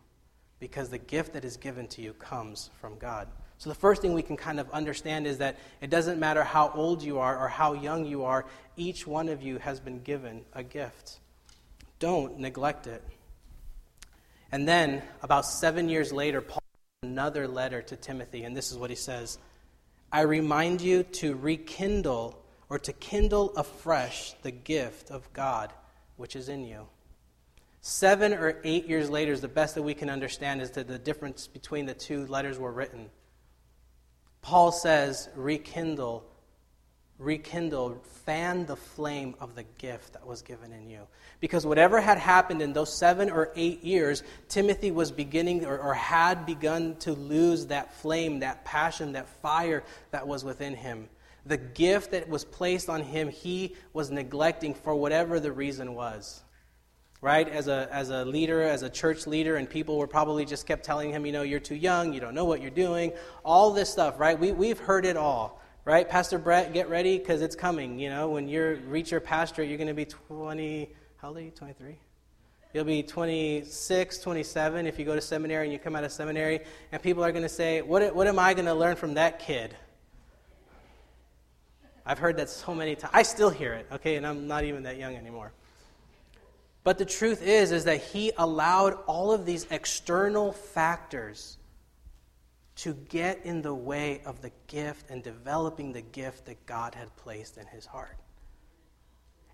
because 0.60 0.90
the 0.90 0.98
gift 0.98 1.34
that 1.34 1.46
is 1.46 1.58
given 1.58 1.88
to 1.88 2.02
you 2.02 2.14
comes 2.14 2.70
from 2.80 2.98
God. 2.98 3.28
So, 3.58 3.70
the 3.70 3.76
first 3.76 4.02
thing 4.02 4.14
we 4.14 4.22
can 4.22 4.38
kind 4.38 4.60
of 4.60 4.70
understand 4.72 5.28
is 5.28 5.40
that 5.40 5.58
it 5.82 5.90
doesn't 5.90 6.20
matter 6.20 6.44
how 6.44 6.72
old 6.74 7.04
you 7.04 7.20
are 7.20 7.38
or 7.38 7.50
how 7.50 7.74
young 7.74 8.06
you 8.06 8.24
are, 8.24 8.46
each 8.78 9.06
one 9.06 9.28
of 9.28 9.42
you 9.42 9.58
has 9.58 9.80
been 9.80 10.02
given 10.02 10.46
a 10.54 10.64
gift. 10.64 11.20
Don't 12.00 12.40
neglect 12.40 12.88
it. 12.88 13.04
And 14.52 14.68
then, 14.68 15.02
about 15.22 15.46
seven 15.46 15.90
years 15.90 16.14
later, 16.14 16.42
Paul 16.42 16.60
another 17.04 17.48
letter 17.48 17.82
to 17.82 17.96
Timothy, 17.96 18.44
and 18.44 18.56
this 18.56 18.72
is 18.72 18.78
what 18.78 18.90
he 18.90 18.96
says 18.96 19.38
I 20.12 20.22
remind 20.22 20.82
you 20.82 21.04
to 21.04 21.36
rekindle 21.36 22.42
or 22.68 22.78
to 22.80 22.94
kindle 22.94 23.52
afresh 23.56 24.34
the 24.42 24.52
gift 24.52 25.10
of 25.12 25.32
God 25.34 25.72
which 26.18 26.36
is 26.36 26.50
in 26.50 26.66
you. 26.66 26.88
Seven 27.82 28.34
or 28.34 28.60
eight 28.64 28.88
years 28.88 29.10
later 29.10 29.32
is 29.32 29.42
the 29.42 29.48
best 29.48 29.76
that 29.76 29.84
we 29.84 29.94
can 29.94 30.10
understand 30.10 30.62
as 30.62 30.72
to 30.72 30.84
the 30.84 31.00
difference 31.00 31.48
between 31.48 31.86
the 31.86 31.94
two 31.94 32.26
letters 32.28 32.60
were 32.60 32.72
written. 32.72 33.10
Paul 34.42 34.72
says, 34.72 35.30
rekindle, 35.36 36.26
rekindle, 37.18 38.02
fan 38.26 38.66
the 38.66 38.76
flame 38.76 39.36
of 39.40 39.56
the 39.56 39.64
gift 39.78 40.14
that 40.14 40.28
was 40.28 40.42
given 40.42 40.74
in 40.74 40.90
you. 40.90 41.08
Because 41.40 41.66
whatever 41.66 42.02
had 42.02 42.18
happened 42.18 42.62
in 42.62 42.74
those 42.74 42.94
seven 42.94 43.30
or 43.30 43.52
eight 43.56 43.82
years, 43.82 44.24
Timothy 44.50 44.92
was 44.92 45.12
beginning 45.12 45.66
or, 45.66 45.78
or 45.78 45.94
had 45.94 46.46
begun 46.46 46.98
to 46.98 47.14
lose 47.14 47.68
that 47.68 47.94
flame, 47.94 48.40
that 48.40 48.66
passion, 48.66 49.14
that 49.14 49.30
fire 49.42 49.84
that 50.12 50.28
was 50.28 50.44
within 50.44 50.76
him. 50.76 51.08
The 51.46 51.58
gift 51.58 52.12
that 52.12 52.28
was 52.28 52.44
placed 52.44 52.90
on 52.90 53.04
him, 53.04 53.30
he 53.30 53.76
was 53.94 54.12
neglecting 54.12 54.74
for 54.74 54.94
whatever 54.94 55.40
the 55.40 55.54
reason 55.54 55.96
was 55.96 56.44
right? 57.22 57.50
As 57.50 57.68
a, 57.68 57.88
as 57.92 58.10
a 58.10 58.24
leader, 58.24 58.62
as 58.62 58.84
a 58.84 58.90
church 58.90 59.28
leader, 59.28 59.58
and 59.58 59.70
people 59.70 59.98
were 59.98 60.08
probably 60.08 60.46
just 60.46 60.66
kept 60.66 60.86
telling 60.86 61.12
him, 61.12 61.26
you 61.26 61.32
know, 61.32 61.42
you're 61.42 61.60
too 61.60 61.76
young, 61.76 62.14
you 62.14 62.20
don't 62.20 62.34
know 62.34 62.46
what 62.46 62.62
you're 62.62 62.72
doing, 62.72 63.12
all 63.44 63.72
this 63.72 63.90
stuff, 63.90 64.20
right? 64.20 64.40
We, 64.40 64.52
we've 64.54 64.80
heard 64.80 65.06
it 65.06 65.18
all, 65.18 65.62
right? 65.84 66.08
Pastor 66.08 66.38
Brett, 66.38 66.72
get 66.72 66.90
ready 66.90 67.18
because 67.18 67.42
it's 67.42 67.56
coming. 67.56 68.00
You 68.00 68.10
know, 68.10 68.30
when 68.30 68.48
you 68.48 68.82
reach 68.88 69.12
your 69.12 69.20
pastorate, 69.20 69.68
you're 69.68 69.78
going 69.78 69.88
to 69.88 69.94
be 69.94 70.06
20, 70.06 70.90
how 71.18 71.30
old 71.30 71.38
are 71.38 71.42
you? 71.42 71.52
23? 71.52 71.98
You'll 72.74 72.86
be 72.86 73.04
26, 73.04 74.20
27 74.20 74.86
if 74.86 75.00
you 75.00 75.04
go 75.04 75.16
to 75.16 75.22
seminary 75.22 75.66
and 75.66 75.74
you 75.74 75.80
come 75.80 75.96
out 75.96 76.04
of 76.04 76.12
seminary, 76.12 76.62
and 76.92 77.02
people 77.02 77.24
are 77.24 77.32
going 77.32 77.44
to 77.44 77.50
say, 77.50 77.82
what, 77.82 78.16
what 78.16 78.28
am 78.28 78.40
I 78.40 78.54
going 78.54 78.68
to 78.68 78.76
learn 78.76 78.96
from 78.96 79.16
that 79.16 79.40
kid? 79.40 79.76
I've 82.06 82.20
heard 82.20 82.38
that 82.38 82.50
so 82.50 82.74
many 82.74 82.96
times. 82.96 83.12
I 83.14 83.24
still 83.24 83.50
hear 83.50 83.74
it, 83.74 83.88
okay, 83.92 84.16
and 84.16 84.26
I'm 84.26 84.48
not 84.48 84.64
even 84.64 84.84
that 84.84 84.98
young 84.98 85.16
anymore. 85.16 85.52
But 86.84 86.98
the 86.98 87.06
truth 87.06 87.42
is 87.42 87.72
is 87.72 87.84
that 87.84 88.02
he 88.02 88.32
allowed 88.38 88.94
all 89.06 89.32
of 89.32 89.46
these 89.46 89.68
external 89.70 90.52
factors 90.52 91.58
to 92.78 92.94
get 92.94 93.46
in 93.46 93.62
the 93.62 93.74
way 93.74 94.22
of 94.26 94.42
the 94.42 94.52
gift 94.68 95.10
and 95.10 95.22
developing 95.22 95.92
the 95.92 96.02
gift 96.02 96.46
that 96.46 96.66
God 96.66 96.96
had 96.96 97.14
placed 97.18 97.58
in 97.58 97.68
his 97.68 97.86
heart. 97.86 98.18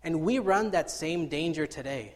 And 0.03 0.21
we 0.21 0.37
run 0.37 0.71
that 0.71 0.91
same 0.91 1.27
danger 1.27 1.65
today. 1.65 2.13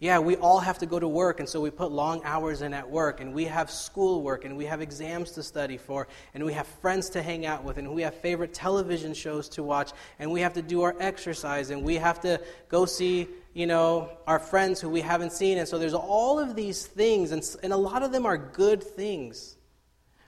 Yeah, 0.00 0.18
we 0.18 0.34
all 0.34 0.58
have 0.58 0.78
to 0.78 0.86
go 0.86 0.98
to 0.98 1.06
work, 1.06 1.38
and 1.38 1.48
so 1.48 1.60
we 1.60 1.70
put 1.70 1.92
long 1.92 2.20
hours 2.24 2.62
in 2.62 2.74
at 2.74 2.90
work, 2.90 3.20
and 3.20 3.32
we 3.32 3.44
have 3.44 3.70
schoolwork, 3.70 4.44
and 4.44 4.56
we 4.56 4.64
have 4.64 4.80
exams 4.80 5.30
to 5.30 5.42
study 5.44 5.76
for, 5.76 6.08
and 6.34 6.44
we 6.44 6.52
have 6.52 6.66
friends 6.66 7.10
to 7.10 7.22
hang 7.22 7.46
out 7.46 7.62
with, 7.62 7.78
and 7.78 7.94
we 7.94 8.02
have 8.02 8.14
favorite 8.14 8.52
television 8.52 9.14
shows 9.14 9.48
to 9.50 9.62
watch, 9.62 9.92
and 10.18 10.30
we 10.32 10.40
have 10.40 10.54
to 10.54 10.62
do 10.62 10.82
our 10.82 10.96
exercise, 10.98 11.70
and 11.70 11.84
we 11.84 11.94
have 11.94 12.20
to 12.22 12.40
go 12.68 12.84
see, 12.84 13.28
you 13.54 13.66
know, 13.66 14.10
our 14.26 14.38
friends 14.38 14.80
who 14.80 14.90
we 14.90 15.00
haven't 15.00 15.32
seen. 15.32 15.58
And 15.58 15.66
so 15.66 15.78
there's 15.78 15.94
all 15.94 16.38
of 16.38 16.54
these 16.54 16.86
things, 16.86 17.32
and, 17.32 17.42
and 17.62 17.72
a 17.72 17.76
lot 17.76 18.02
of 18.02 18.12
them 18.12 18.26
are 18.26 18.36
good 18.36 18.82
things. 18.82 19.56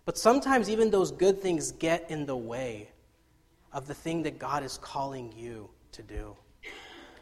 But 0.06 0.16
sometimes 0.16 0.70
even 0.70 0.90
those 0.90 1.10
good 1.10 1.42
things 1.42 1.72
get 1.72 2.10
in 2.10 2.24
the 2.24 2.36
way 2.36 2.88
of 3.72 3.86
the 3.86 3.94
thing 3.94 4.22
that 4.22 4.38
God 4.38 4.62
is 4.62 4.78
calling 4.78 5.34
you 5.36 5.68
to 5.92 6.02
do 6.02 6.36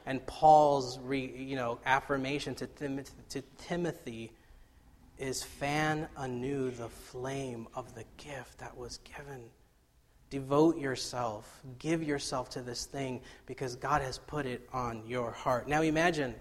and 0.07 0.25
Paul's 0.27 0.99
re, 0.99 1.33
you 1.37 1.57
know, 1.57 1.79
affirmation 1.85 2.55
to, 2.57 2.67
Tim- 2.67 3.05
to 3.31 3.43
Timothy 3.59 4.33
is 5.19 5.43
fan 5.43 6.09
anew 6.17 6.71
the 6.71 6.89
flame 6.89 7.67
of 7.75 7.95
the 7.95 8.05
gift 8.17 8.59
that 8.59 8.77
was 8.77 8.99
given. 8.99 9.43
Devote 10.35 10.79
yourself, 10.79 11.61
give 11.79 12.03
yourself 12.03 12.51
to 12.51 12.61
this 12.61 12.87
thing 12.87 13.21
because 13.47 13.77
God 13.77 14.03
has 14.03 14.19
put 14.19 14.47
it 14.47 14.69
on 14.73 15.07
your 15.07 15.31
heart. 15.31 15.69
Now 15.69 15.83
imagine 15.83 16.35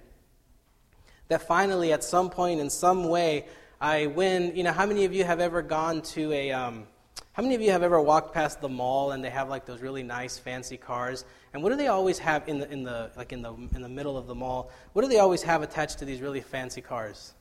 that 1.27 1.47
finally, 1.47 1.93
at 1.93 2.03
some 2.03 2.31
point, 2.31 2.59
in 2.59 2.71
some 2.71 3.07
way, 3.07 3.45
I 3.79 4.07
win. 4.07 4.55
You 4.55 4.63
know, 4.63 4.71
how 4.71 4.87
many 4.87 5.05
of 5.05 5.13
you 5.13 5.25
have 5.25 5.39
ever 5.39 5.61
gone 5.61 6.01
to 6.13 6.33
a. 6.33 6.51
Um, 6.51 6.87
how 7.33 7.43
many 7.43 7.53
of 7.53 7.61
you 7.61 7.69
have 7.69 7.83
ever 7.83 8.01
walked 8.01 8.33
past 8.33 8.61
the 8.61 8.69
mall 8.69 9.11
and 9.11 9.23
they 9.23 9.29
have 9.29 9.47
like 9.47 9.67
those 9.67 9.79
really 9.79 10.01
nice 10.01 10.39
fancy 10.39 10.75
cars? 10.75 11.23
And 11.53 11.61
what 11.61 11.69
do 11.69 11.75
they 11.75 11.85
always 11.85 12.17
have 12.17 12.49
in 12.49 12.57
the 12.57 12.71
in 12.71 12.81
the 12.81 13.11
like 13.15 13.31
in 13.31 13.43
the 13.43 13.53
in 13.75 13.83
the 13.83 13.89
middle 13.89 14.17
of 14.17 14.25
the 14.25 14.33
mall? 14.33 14.71
What 14.93 15.03
do 15.03 15.07
they 15.07 15.19
always 15.19 15.43
have 15.43 15.61
attached 15.61 15.99
to 15.99 16.05
these 16.05 16.19
really 16.19 16.41
fancy 16.41 16.81
cars? 16.81 17.35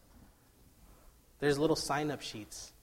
There's 1.41 1.59
little 1.59 1.77
sign-up 1.77 2.21
sheets. 2.21 2.75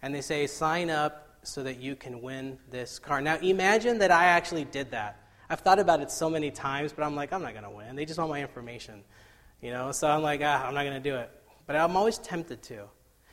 And 0.00 0.14
they 0.14 0.22
say 0.22 0.46
sign 0.46 0.88
up 0.88 1.29
so 1.42 1.62
that 1.62 1.80
you 1.80 1.96
can 1.96 2.20
win 2.20 2.58
this 2.70 2.98
car. 2.98 3.20
Now 3.20 3.36
imagine 3.36 3.98
that 3.98 4.10
I 4.10 4.26
actually 4.26 4.64
did 4.64 4.90
that. 4.92 5.20
I've 5.48 5.60
thought 5.60 5.78
about 5.78 6.00
it 6.00 6.10
so 6.10 6.30
many 6.30 6.50
times, 6.50 6.92
but 6.92 7.02
I'm 7.04 7.16
like, 7.16 7.32
I'm 7.32 7.42
not 7.42 7.52
going 7.52 7.64
to 7.64 7.70
win. 7.70 7.96
They 7.96 8.04
just 8.04 8.18
want 8.18 8.30
my 8.30 8.40
information. 8.40 9.02
You 9.60 9.72
know, 9.72 9.92
so 9.92 10.08
I'm 10.08 10.22
like, 10.22 10.40
ah, 10.44 10.66
I'm 10.66 10.74
not 10.74 10.84
going 10.84 11.02
to 11.02 11.10
do 11.10 11.16
it. 11.16 11.30
But 11.66 11.76
I'm 11.76 11.96
always 11.96 12.18
tempted 12.18 12.62
to. 12.64 12.84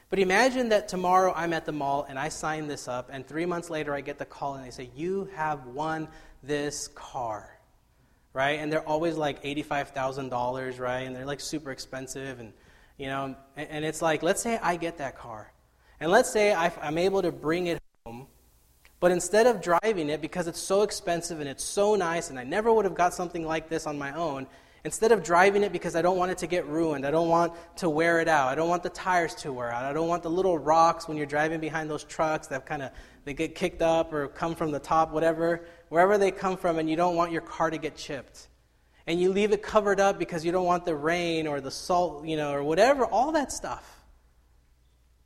But 0.09 0.19
imagine 0.19 0.69
that 0.69 0.87
tomorrow 0.87 1.33
I'm 1.35 1.53
at 1.53 1.65
the 1.65 1.71
mall 1.71 2.05
and 2.07 2.17
I 2.17 2.29
sign 2.29 2.67
this 2.67 2.87
up, 2.87 3.09
and 3.11 3.27
three 3.27 3.45
months 3.45 3.69
later 3.69 3.93
I 3.93 4.01
get 4.01 4.17
the 4.17 4.25
call 4.25 4.55
and 4.55 4.65
they 4.65 4.71
say, 4.71 4.89
You 4.95 5.29
have 5.35 5.65
won 5.67 6.07
this 6.43 6.87
car. 6.89 7.53
Right? 8.33 8.59
And 8.59 8.71
they're 8.71 8.87
always 8.87 9.15
like 9.15 9.43
$85,000, 9.43 10.79
right? 10.79 10.99
And 10.99 11.15
they're 11.15 11.25
like 11.25 11.39
super 11.39 11.71
expensive. 11.71 12.39
And, 12.39 12.53
you 12.97 13.07
know, 13.07 13.35
and, 13.55 13.69
and, 13.69 13.83
it's 13.83 14.01
like, 14.01 14.21
let's 14.21 14.43
say 14.43 14.59
I 14.61 14.75
get 14.75 14.99
that 14.99 15.17
car. 15.17 15.51
And 15.99 16.11
let's 16.11 16.31
say 16.31 16.53
I'm 16.53 16.99
able 16.99 17.23
to 17.23 17.31
bring 17.31 17.67
it. 17.67 17.79
But 18.99 19.11
instead 19.11 19.47
of 19.47 19.61
driving 19.61 20.09
it, 20.09 20.21
because 20.21 20.47
it's 20.47 20.59
so 20.59 20.81
expensive 20.81 21.39
and 21.39 21.47
it's 21.47 21.63
so 21.63 21.95
nice, 21.95 22.29
and 22.29 22.39
I 22.39 22.43
never 22.43 22.73
would 22.73 22.85
have 22.85 22.95
got 22.95 23.13
something 23.13 23.45
like 23.45 23.69
this 23.69 23.85
on 23.85 23.97
my 23.97 24.11
own, 24.13 24.47
Instead 24.87 25.11
of 25.11 25.21
driving 25.21 25.63
it 25.63 25.73
because 25.73 25.97
I 25.97 26.01
don't 26.01 26.17
want 26.17 26.31
it 26.31 26.37
to 26.37 26.47
get 26.47 26.65
ruined, 26.65 27.05
I 27.05 27.11
don't 27.11 27.27
want 27.27 27.51
to 27.77 27.89
wear 27.89 28.21
it 28.21 28.29
out, 28.29 28.47
I 28.47 28.55
don't 28.55 28.69
want 28.69 28.83
the 28.83 28.89
tires 28.89 29.35
to 29.35 29.51
wear 29.51 29.69
out, 29.69 29.83
I 29.83 29.91
don't 29.91 30.07
want 30.07 30.23
the 30.23 30.29
little 30.29 30.57
rocks 30.57 31.09
when 31.09 31.17
you're 31.17 31.25
driving 31.25 31.59
behind 31.59 31.89
those 31.89 32.05
trucks 32.05 32.47
that 32.47 32.65
kind 32.65 32.81
of 32.81 32.91
they 33.25 33.33
get 33.33 33.53
kicked 33.53 33.81
up 33.81 34.13
or 34.13 34.29
come 34.29 34.55
from 34.55 34.71
the 34.71 34.79
top, 34.79 35.11
whatever, 35.11 35.65
wherever 35.89 36.17
they 36.17 36.31
come 36.31 36.55
from, 36.55 36.79
and 36.79 36.89
you 36.89 36.95
don't 36.95 37.17
want 37.17 37.33
your 37.33 37.41
car 37.41 37.69
to 37.69 37.77
get 37.77 37.97
chipped. 37.97 38.47
And 39.07 39.19
you 39.19 39.33
leave 39.33 39.51
it 39.51 39.61
covered 39.61 39.99
up 39.99 40.17
because 40.17 40.45
you 40.45 40.53
don't 40.53 40.65
want 40.65 40.85
the 40.85 40.95
rain 40.95 41.47
or 41.47 41.59
the 41.59 41.69
salt, 41.69 42.25
you 42.25 42.37
know, 42.37 42.53
or 42.53 42.63
whatever, 42.63 43.05
all 43.05 43.33
that 43.33 43.51
stuff. 43.51 43.96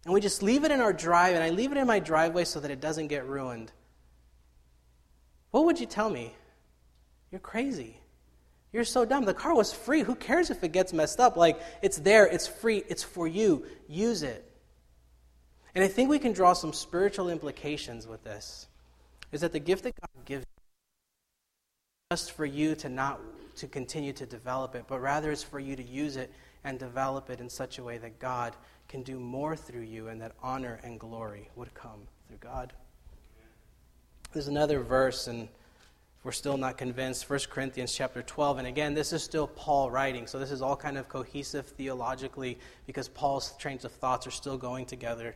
And 0.05 0.13
we 0.13 0.22
just 0.22 0.41
leave 0.41 0.63
it 0.63 0.72
in 0.72 0.81
our 0.81 0.93
drive, 0.93 1.36
and 1.36 1.43
I 1.43 1.50
leave 1.50 1.72
it 1.72 1.77
in 1.77 1.86
my 1.86 2.00
driveway 2.00 2.43
so 2.46 2.60
that 2.60 2.72
it 2.72 2.79
doesn't 2.81 3.08
get 3.08 3.25
ruined. 3.25 3.72
What 5.51 5.65
would 5.65 5.79
you 5.79 5.86
tell 5.86 6.10
me? 6.10 6.34
You're 7.31 7.39
crazy. 7.39 7.98
You're 8.74 8.84
so 8.84 9.05
dumb. 9.05 9.25
The 9.25 9.34
car 9.34 9.53
was 9.53 9.74
free. 9.74 10.01
Who 10.01 10.15
cares 10.15 10.50
if 10.50 10.63
it 10.63 10.72
gets 10.72 10.93
messed 10.93 11.20
up? 11.20 11.38
Like, 11.38 11.62
it's 11.81 11.98
there, 11.98 12.25
it's 12.25 12.48
free, 12.48 12.84
it's 12.88 13.03
for 13.03 13.27
you. 13.27 13.65
Use 13.88 14.24
it. 14.24 14.48
And 15.75 15.84
I 15.84 15.88
think 15.88 16.10
we 16.10 16.20
can 16.20 16.34
draw 16.34 16.53
some 16.53 16.74
spiritual 16.74 17.29
implications 17.29 18.08
with 18.08 18.24
this. 18.24 18.67
Is 19.31 19.41
that 19.41 19.51
the 19.51 19.60
gift 19.60 19.84
that 19.84 19.93
God 20.00 20.25
gives 20.25 20.46
just 22.12 22.31
for 22.31 22.46
you 22.46 22.75
to 22.75 22.89
not 22.89 23.22
to 23.55 23.67
continue 23.67 24.12
to 24.13 24.25
develop 24.25 24.75
it, 24.75 24.86
but 24.88 25.00
rather 25.00 25.31
it's 25.31 25.43
for 25.43 25.60
you 25.60 25.75
to 25.75 25.84
use 25.84 26.17
it 26.17 26.31
and 26.63 26.77
develop 26.77 27.29
it 27.29 27.39
in 27.39 27.50
such 27.50 27.77
a 27.77 27.84
way 27.84 27.98
that 27.98 28.20
God 28.20 28.55
can 28.91 29.03
do 29.03 29.17
more 29.17 29.55
through 29.55 29.83
you 29.83 30.10
and 30.10 30.19
that 30.19 30.33
honor 30.43 30.77
and 30.83 31.00
glory 31.00 31.50
would 31.55 31.74
come 31.74 32.01
through 32.27 32.36
God. 32.41 32.74
There's 34.33 34.50
another 34.50 34.81
verse 34.81 35.27
and 35.27 35.48
we're 36.25 36.33
still 36.33 36.57
not 36.57 36.77
convinced 36.77 37.29
1 37.29 37.39
corinthians 37.50 37.95
chapter 37.95 38.21
12 38.21 38.57
and 38.57 38.67
again 38.67 38.93
this 38.93 39.13
is 39.13 39.24
still 39.24 39.48
paul 39.48 39.89
writing 39.89 40.27
so 40.27 40.38
this 40.38 40.51
is 40.51 40.62
all 40.62 40.75
kind 40.75 40.98
of 40.98 41.10
cohesive 41.10 41.65
theologically 41.65 42.60
because 42.86 43.07
paul's 43.07 43.55
trains 43.57 43.86
of 43.86 43.93
thoughts 43.93 44.27
are 44.27 44.31
still 44.31 44.57
going 44.57 44.86
together. 44.86 45.36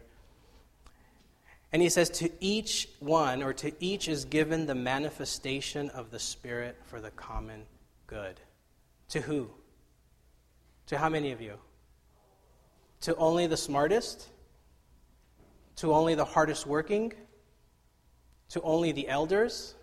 And 1.71 1.81
he 1.81 1.87
says 1.87 2.09
to 2.09 2.29
each 2.41 2.89
one 2.99 3.41
or 3.41 3.53
to 3.53 3.71
each 3.79 4.09
is 4.09 4.25
given 4.25 4.65
the 4.65 4.75
manifestation 4.75 5.89
of 5.91 6.11
the 6.11 6.19
spirit 6.19 6.75
for 6.87 6.99
the 6.99 7.11
common 7.11 7.63
good. 8.05 8.41
To 9.09 9.21
who? 9.21 9.49
To 10.87 10.97
how 10.97 11.07
many 11.07 11.31
of 11.31 11.39
you 11.39 11.57
to 13.05 13.15
only 13.15 13.47
the 13.47 13.57
smartest 13.57 14.27
to 15.75 15.93
only 15.93 16.15
the 16.15 16.25
hardest 16.25 16.67
working 16.67 17.13
to 18.49 18.61
only 18.61 18.91
the 18.91 19.07
elders 19.07 19.75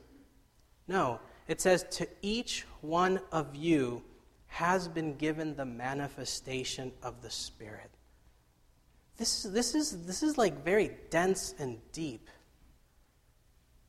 no, 0.89 1.21
it 1.49 1.61
says, 1.61 1.85
To 1.93 2.09
each 2.21 2.67
one 2.81 3.21
of 3.31 3.55
you 3.55 4.03
has 4.49 4.89
been 4.89 5.15
given 5.17 5.57
the 5.57 5.65
manifestation 5.65 6.93
of 7.03 7.23
the 7.23 7.31
Spirit. 7.31 7.91
This, 9.17 9.45
this, 9.45 9.75
is, 9.75 10.05
this 10.05 10.23
is 10.23 10.37
like 10.37 10.65
very 10.65 10.91
dense 11.11 11.55
and 11.59 11.79
deep. 11.93 12.29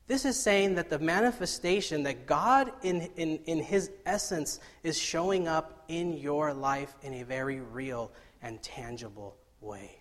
This 0.06 0.24
is 0.26 0.40
saying 0.40 0.74
that 0.74 0.90
the 0.90 0.98
manifestation 0.98 2.02
that 2.02 2.26
God, 2.26 2.72
in, 2.82 3.08
in, 3.16 3.38
in 3.46 3.62
His 3.62 3.90
essence, 4.04 4.60
is 4.82 4.98
showing 4.98 5.48
up 5.48 5.84
in 5.88 6.12
your 6.12 6.52
life 6.52 6.94
in 7.02 7.14
a 7.14 7.22
very 7.22 7.60
real 7.60 8.12
and 8.42 8.62
tangible 8.62 9.36
way. 9.60 9.98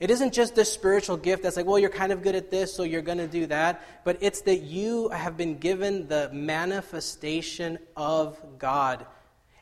It 0.00 0.10
isn't 0.10 0.32
just 0.32 0.54
this 0.54 0.72
spiritual 0.72 1.18
gift 1.18 1.42
that's 1.42 1.56
like, 1.56 1.66
well, 1.66 1.78
you're 1.78 1.90
kind 1.90 2.10
of 2.10 2.22
good 2.22 2.34
at 2.34 2.50
this, 2.50 2.72
so 2.72 2.84
you're 2.84 3.02
going 3.02 3.18
to 3.18 3.26
do 3.26 3.46
that. 3.46 4.02
But 4.04 4.18
it's 4.20 4.40
that 4.42 4.62
you 4.62 5.10
have 5.10 5.36
been 5.36 5.58
given 5.58 6.08
the 6.08 6.30
manifestation 6.32 7.78
of 7.96 8.40
God. 8.58 9.06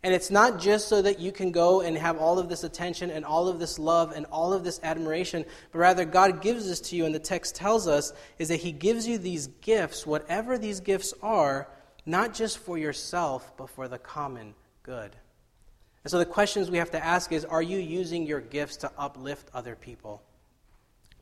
And 0.02 0.14
it's 0.14 0.30
not 0.30 0.60
just 0.60 0.88
so 0.88 1.02
that 1.02 1.18
you 1.18 1.32
can 1.32 1.50
go 1.50 1.80
and 1.80 1.96
have 1.98 2.18
all 2.18 2.38
of 2.38 2.48
this 2.48 2.62
attention 2.62 3.10
and 3.10 3.24
all 3.24 3.48
of 3.48 3.58
this 3.58 3.78
love 3.78 4.12
and 4.12 4.26
all 4.26 4.52
of 4.52 4.62
this 4.62 4.78
admiration, 4.82 5.44
but 5.72 5.78
rather 5.78 6.04
God 6.04 6.40
gives 6.40 6.68
this 6.68 6.80
to 6.82 6.96
you, 6.96 7.04
and 7.04 7.14
the 7.14 7.18
text 7.18 7.56
tells 7.56 7.88
us 7.88 8.12
is 8.38 8.48
that 8.48 8.60
He 8.60 8.70
gives 8.70 9.08
you 9.08 9.18
these 9.18 9.48
gifts, 9.60 10.06
whatever 10.06 10.56
these 10.56 10.80
gifts 10.80 11.14
are, 11.22 11.68
not 12.06 12.32
just 12.32 12.58
for 12.58 12.78
yourself, 12.78 13.52
but 13.56 13.70
for 13.70 13.88
the 13.88 13.98
common 13.98 14.54
good. 14.82 15.16
And 16.04 16.10
so 16.10 16.18
the 16.18 16.26
questions 16.26 16.70
we 16.70 16.78
have 16.78 16.92
to 16.92 17.04
ask 17.04 17.32
is 17.32 17.44
Are 17.44 17.62
you 17.62 17.78
using 17.78 18.24
your 18.24 18.40
gifts 18.40 18.76
to 18.78 18.92
uplift 18.96 19.50
other 19.52 19.74
people? 19.74 20.22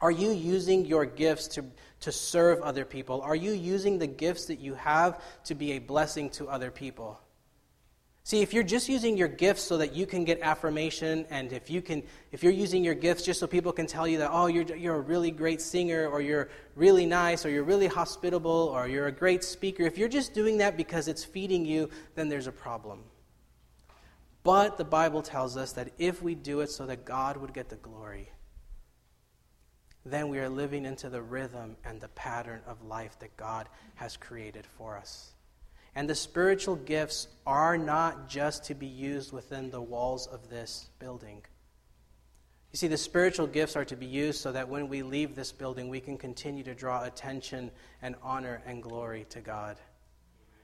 Are 0.00 0.10
you 0.10 0.30
using 0.30 0.84
your 0.84 1.06
gifts 1.06 1.48
to, 1.48 1.64
to 2.00 2.12
serve 2.12 2.60
other 2.60 2.84
people? 2.84 3.22
Are 3.22 3.34
you 3.34 3.52
using 3.52 3.98
the 3.98 4.06
gifts 4.06 4.46
that 4.46 4.60
you 4.60 4.74
have 4.74 5.22
to 5.44 5.54
be 5.54 5.72
a 5.72 5.78
blessing 5.78 6.28
to 6.30 6.48
other 6.48 6.70
people? 6.70 7.18
See, 8.26 8.42
if 8.42 8.52
you're 8.52 8.64
just 8.64 8.88
using 8.88 9.16
your 9.16 9.28
gifts 9.28 9.62
so 9.62 9.76
that 9.76 9.94
you 9.94 10.04
can 10.04 10.24
get 10.24 10.40
affirmation, 10.40 11.26
and 11.30 11.52
if 11.52 11.70
you 11.70 11.80
can, 11.80 12.02
if 12.32 12.42
you're 12.42 12.50
using 12.50 12.82
your 12.82 12.96
gifts 12.96 13.22
just 13.22 13.38
so 13.38 13.46
people 13.46 13.70
can 13.70 13.86
tell 13.86 14.08
you 14.08 14.18
that, 14.18 14.30
oh, 14.32 14.48
you're, 14.48 14.64
you're 14.76 14.96
a 14.96 15.00
really 15.00 15.30
great 15.30 15.60
singer, 15.60 16.08
or 16.08 16.20
you're 16.20 16.48
really 16.74 17.06
nice, 17.06 17.46
or 17.46 17.50
you're 17.50 17.62
really 17.62 17.86
hospitable, 17.86 18.72
or 18.74 18.88
you're 18.88 19.06
a 19.06 19.12
great 19.12 19.44
speaker, 19.44 19.84
if 19.84 19.96
you're 19.96 20.08
just 20.08 20.34
doing 20.34 20.58
that 20.58 20.76
because 20.76 21.06
it's 21.06 21.22
feeding 21.22 21.64
you, 21.64 21.88
then 22.16 22.28
there's 22.28 22.48
a 22.48 22.52
problem. 22.52 23.04
But 24.42 24.76
the 24.76 24.84
Bible 24.84 25.22
tells 25.22 25.56
us 25.56 25.70
that 25.74 25.92
if 25.96 26.20
we 26.20 26.34
do 26.34 26.62
it 26.62 26.70
so 26.70 26.84
that 26.86 27.04
God 27.04 27.36
would 27.36 27.54
get 27.54 27.68
the 27.68 27.76
glory, 27.76 28.32
then 30.04 30.30
we 30.30 30.40
are 30.40 30.48
living 30.48 30.84
into 30.84 31.08
the 31.08 31.22
rhythm 31.22 31.76
and 31.84 32.00
the 32.00 32.08
pattern 32.08 32.62
of 32.66 32.82
life 32.82 33.16
that 33.20 33.36
God 33.36 33.68
has 33.94 34.16
created 34.16 34.66
for 34.66 34.96
us. 34.96 35.35
And 35.96 36.08
the 36.08 36.14
spiritual 36.14 36.76
gifts 36.76 37.26
are 37.46 37.78
not 37.78 38.28
just 38.28 38.64
to 38.64 38.74
be 38.74 38.86
used 38.86 39.32
within 39.32 39.70
the 39.70 39.80
walls 39.80 40.26
of 40.26 40.50
this 40.50 40.90
building. 40.98 41.42
You 42.70 42.76
see, 42.76 42.88
the 42.88 42.98
spiritual 42.98 43.46
gifts 43.46 43.76
are 43.76 43.84
to 43.86 43.96
be 43.96 44.04
used 44.04 44.42
so 44.42 44.52
that 44.52 44.68
when 44.68 44.90
we 44.90 45.02
leave 45.02 45.34
this 45.34 45.52
building, 45.52 45.88
we 45.88 46.00
can 46.00 46.18
continue 46.18 46.62
to 46.64 46.74
draw 46.74 47.04
attention 47.04 47.70
and 48.02 48.14
honor 48.22 48.62
and 48.66 48.82
glory 48.82 49.24
to 49.30 49.40
God. 49.40 49.78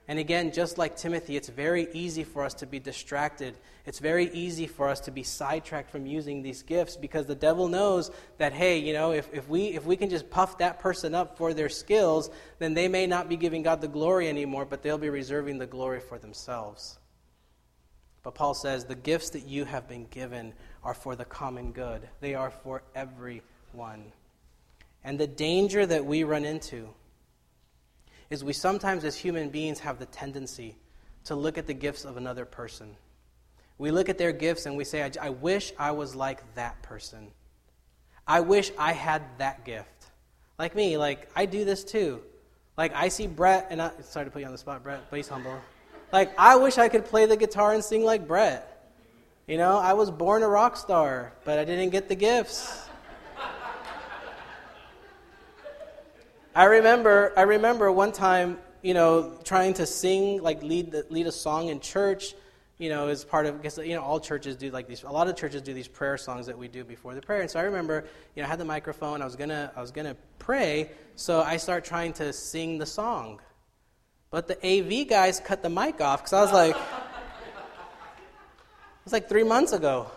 And 0.07 0.19
again, 0.19 0.51
just 0.51 0.77
like 0.77 0.97
Timothy, 0.97 1.37
it's 1.37 1.47
very 1.47 1.87
easy 1.93 2.25
for 2.25 2.43
us 2.43 2.53
to 2.55 2.65
be 2.65 2.77
distracted. 2.77 3.55
It's 3.85 3.99
very 3.99 4.29
easy 4.33 4.67
for 4.67 4.89
us 4.89 4.99
to 5.01 5.11
be 5.11 5.23
sidetracked 5.23 5.89
from 5.89 6.05
using 6.05 6.41
these 6.41 6.61
gifts 6.61 6.97
because 6.97 7.25
the 7.25 7.35
devil 7.35 7.69
knows 7.69 8.11
that, 8.37 8.51
hey, 8.51 8.79
you 8.79 8.91
know, 8.91 9.13
if, 9.13 9.33
if, 9.33 9.47
we, 9.47 9.67
if 9.67 9.85
we 9.85 9.95
can 9.95 10.09
just 10.09 10.29
puff 10.29 10.57
that 10.57 10.79
person 10.79 11.15
up 11.15 11.37
for 11.37 11.53
their 11.53 11.69
skills, 11.69 12.29
then 12.59 12.73
they 12.73 12.89
may 12.89 13.07
not 13.07 13.29
be 13.29 13.37
giving 13.37 13.63
God 13.63 13.79
the 13.79 13.87
glory 13.87 14.27
anymore, 14.27 14.65
but 14.65 14.83
they'll 14.83 14.97
be 14.97 15.09
reserving 15.09 15.57
the 15.57 15.67
glory 15.67 16.01
for 16.01 16.19
themselves. 16.19 16.99
But 18.23 18.35
Paul 18.35 18.55
says 18.55 18.83
the 18.83 18.95
gifts 18.95 19.29
that 19.31 19.47
you 19.47 19.63
have 19.63 19.87
been 19.87 20.05
given 20.07 20.53
are 20.83 20.93
for 20.93 21.15
the 21.15 21.25
common 21.25 21.71
good, 21.71 22.01
they 22.19 22.35
are 22.35 22.51
for 22.51 22.83
everyone. 22.93 24.11
And 25.05 25.17
the 25.17 25.27
danger 25.27 25.85
that 25.85 26.05
we 26.05 26.25
run 26.25 26.43
into 26.43 26.89
is 28.33 28.43
we 28.43 28.53
sometimes, 28.53 29.03
as 29.03 29.15
human 29.15 29.49
beings, 29.49 29.79
have 29.79 29.99
the 29.99 30.07
tendency 30.07 30.75
to 31.25 31.35
look 31.35 31.57
at 31.57 31.67
the 31.67 31.73
gifts 31.73 32.03
of 32.03 32.17
another 32.17 32.45
person. 32.45 32.95
We 33.77 33.91
look 33.91 34.09
at 34.09 34.17
their 34.17 34.31
gifts 34.31 34.65
and 34.65 34.75
we 34.75 34.83
say, 34.83 35.03
I, 35.03 35.11
I 35.21 35.29
wish 35.29 35.71
I 35.77 35.91
was 35.91 36.15
like 36.15 36.55
that 36.55 36.81
person. 36.81 37.27
I 38.27 38.39
wish 38.39 38.71
I 38.77 38.93
had 38.93 39.21
that 39.37 39.65
gift. 39.65 40.07
Like 40.57 40.75
me, 40.75 40.97
like 40.97 41.29
I 41.35 41.45
do 41.45 41.63
this 41.63 41.83
too. 41.83 42.21
Like 42.75 42.93
I 42.95 43.09
see 43.09 43.27
Brett, 43.27 43.67
and 43.69 43.81
I, 43.81 43.91
sorry 44.01 44.25
to 44.25 44.31
put 44.31 44.39
you 44.39 44.45
on 44.47 44.51
the 44.51 44.57
spot, 44.57 44.83
Brett, 44.83 45.01
but 45.09 45.17
he's 45.17 45.27
humble. 45.27 45.59
Like 46.11 46.33
I 46.37 46.55
wish 46.55 46.77
I 46.77 46.89
could 46.89 47.05
play 47.05 47.25
the 47.25 47.37
guitar 47.37 47.73
and 47.73 47.83
sing 47.83 48.03
like 48.03 48.27
Brett. 48.27 48.69
You 49.47 49.57
know, 49.57 49.77
I 49.77 49.93
was 49.93 50.09
born 50.09 50.41
a 50.41 50.47
rock 50.47 50.77
star, 50.77 51.33
but 51.43 51.59
I 51.59 51.65
didn't 51.65 51.89
get 51.89 52.09
the 52.09 52.15
gifts. 52.15 52.82
I 56.55 56.65
remember, 56.65 57.33
I 57.35 57.41
remember 57.41 57.91
one 57.91 58.11
time, 58.11 58.59
you 58.83 58.93
know, 58.93 59.39
trying 59.43 59.73
to 59.75 59.87
sing, 59.87 60.39
like 60.43 60.61
lead, 60.61 60.95
lead 61.09 61.25
a 61.25 61.31
song 61.31 61.69
in 61.69 61.79
church, 61.79 62.35
you 62.77 62.89
know, 62.89 63.07
as 63.07 63.25
part 63.25 63.47
of, 63.47 63.57
because, 63.57 63.79
you 63.79 63.95
know, 63.95 64.03
all 64.03 64.19
churches 64.19 64.55
do 64.55 64.69
like 64.69 64.87
these, 64.87 65.01
a 65.01 65.09
lot 65.09 65.27
of 65.27 65.35
churches 65.35 65.63
do 65.63 65.73
these 65.73 65.87
prayer 65.87 66.15
songs 66.15 66.45
that 66.45 66.55
we 66.55 66.67
do 66.67 66.83
before 66.83 67.15
the 67.15 67.21
prayer. 67.21 67.41
And 67.41 67.49
so 67.49 67.59
I 67.59 67.63
remember, 67.63 68.05
you 68.35 68.43
know, 68.43 68.47
I 68.47 68.49
had 68.51 68.59
the 68.59 68.65
microphone, 68.65 69.19
I 69.19 69.25
was 69.25 69.35
gonna, 69.35 69.71
I 69.75 69.81
was 69.81 69.89
gonna 69.89 70.15
pray, 70.37 70.91
so 71.15 71.41
I 71.41 71.57
start 71.57 71.85
trying 71.85 72.13
to 72.13 72.31
sing 72.31 72.77
the 72.77 72.85
song. 72.85 73.41
But 74.29 74.47
the 74.47 74.57
AV 74.63 75.07
guys 75.07 75.39
cut 75.39 75.63
the 75.63 75.69
mic 75.69 76.01
off, 76.01 76.19
because 76.19 76.33
I 76.33 76.41
was 76.41 76.53
like, 76.53 76.75
it 76.75 76.81
was 79.05 79.13
like 79.13 79.27
three 79.27 79.43
months 79.43 79.73
ago. 79.73 80.11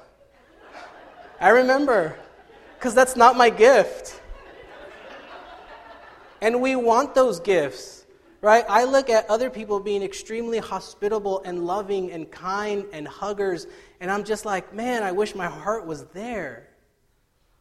I 1.40 1.49
remember, 1.49 2.19
because 2.78 2.95
that's 2.95 3.16
not 3.16 3.37
my 3.38 3.49
gift. 3.49 4.21
And 6.40 6.61
we 6.61 6.76
want 6.76 7.14
those 7.14 7.40
gifts, 7.40 8.07
right? 8.40 8.64
I 8.69 8.85
look 8.85 9.09
at 9.09 9.28
other 9.31 9.50
people 9.50 9.81
being 9.81 10.02
extremely 10.02 10.59
hospitable 10.59 11.43
and 11.45 11.66
loving 11.66 12.12
and 12.12 12.31
kind 12.31 12.87
and 12.93 13.09
huggers, 13.09 13.66
and 14.00 14.11
I'm 14.11 14.25
just 14.25 14.45
like, 14.45 14.75
man, 14.75 15.02
I 15.02 15.12
wish 15.12 15.34
my 15.34 15.47
heart 15.47 15.87
was 15.87 16.04
there. 16.06 16.69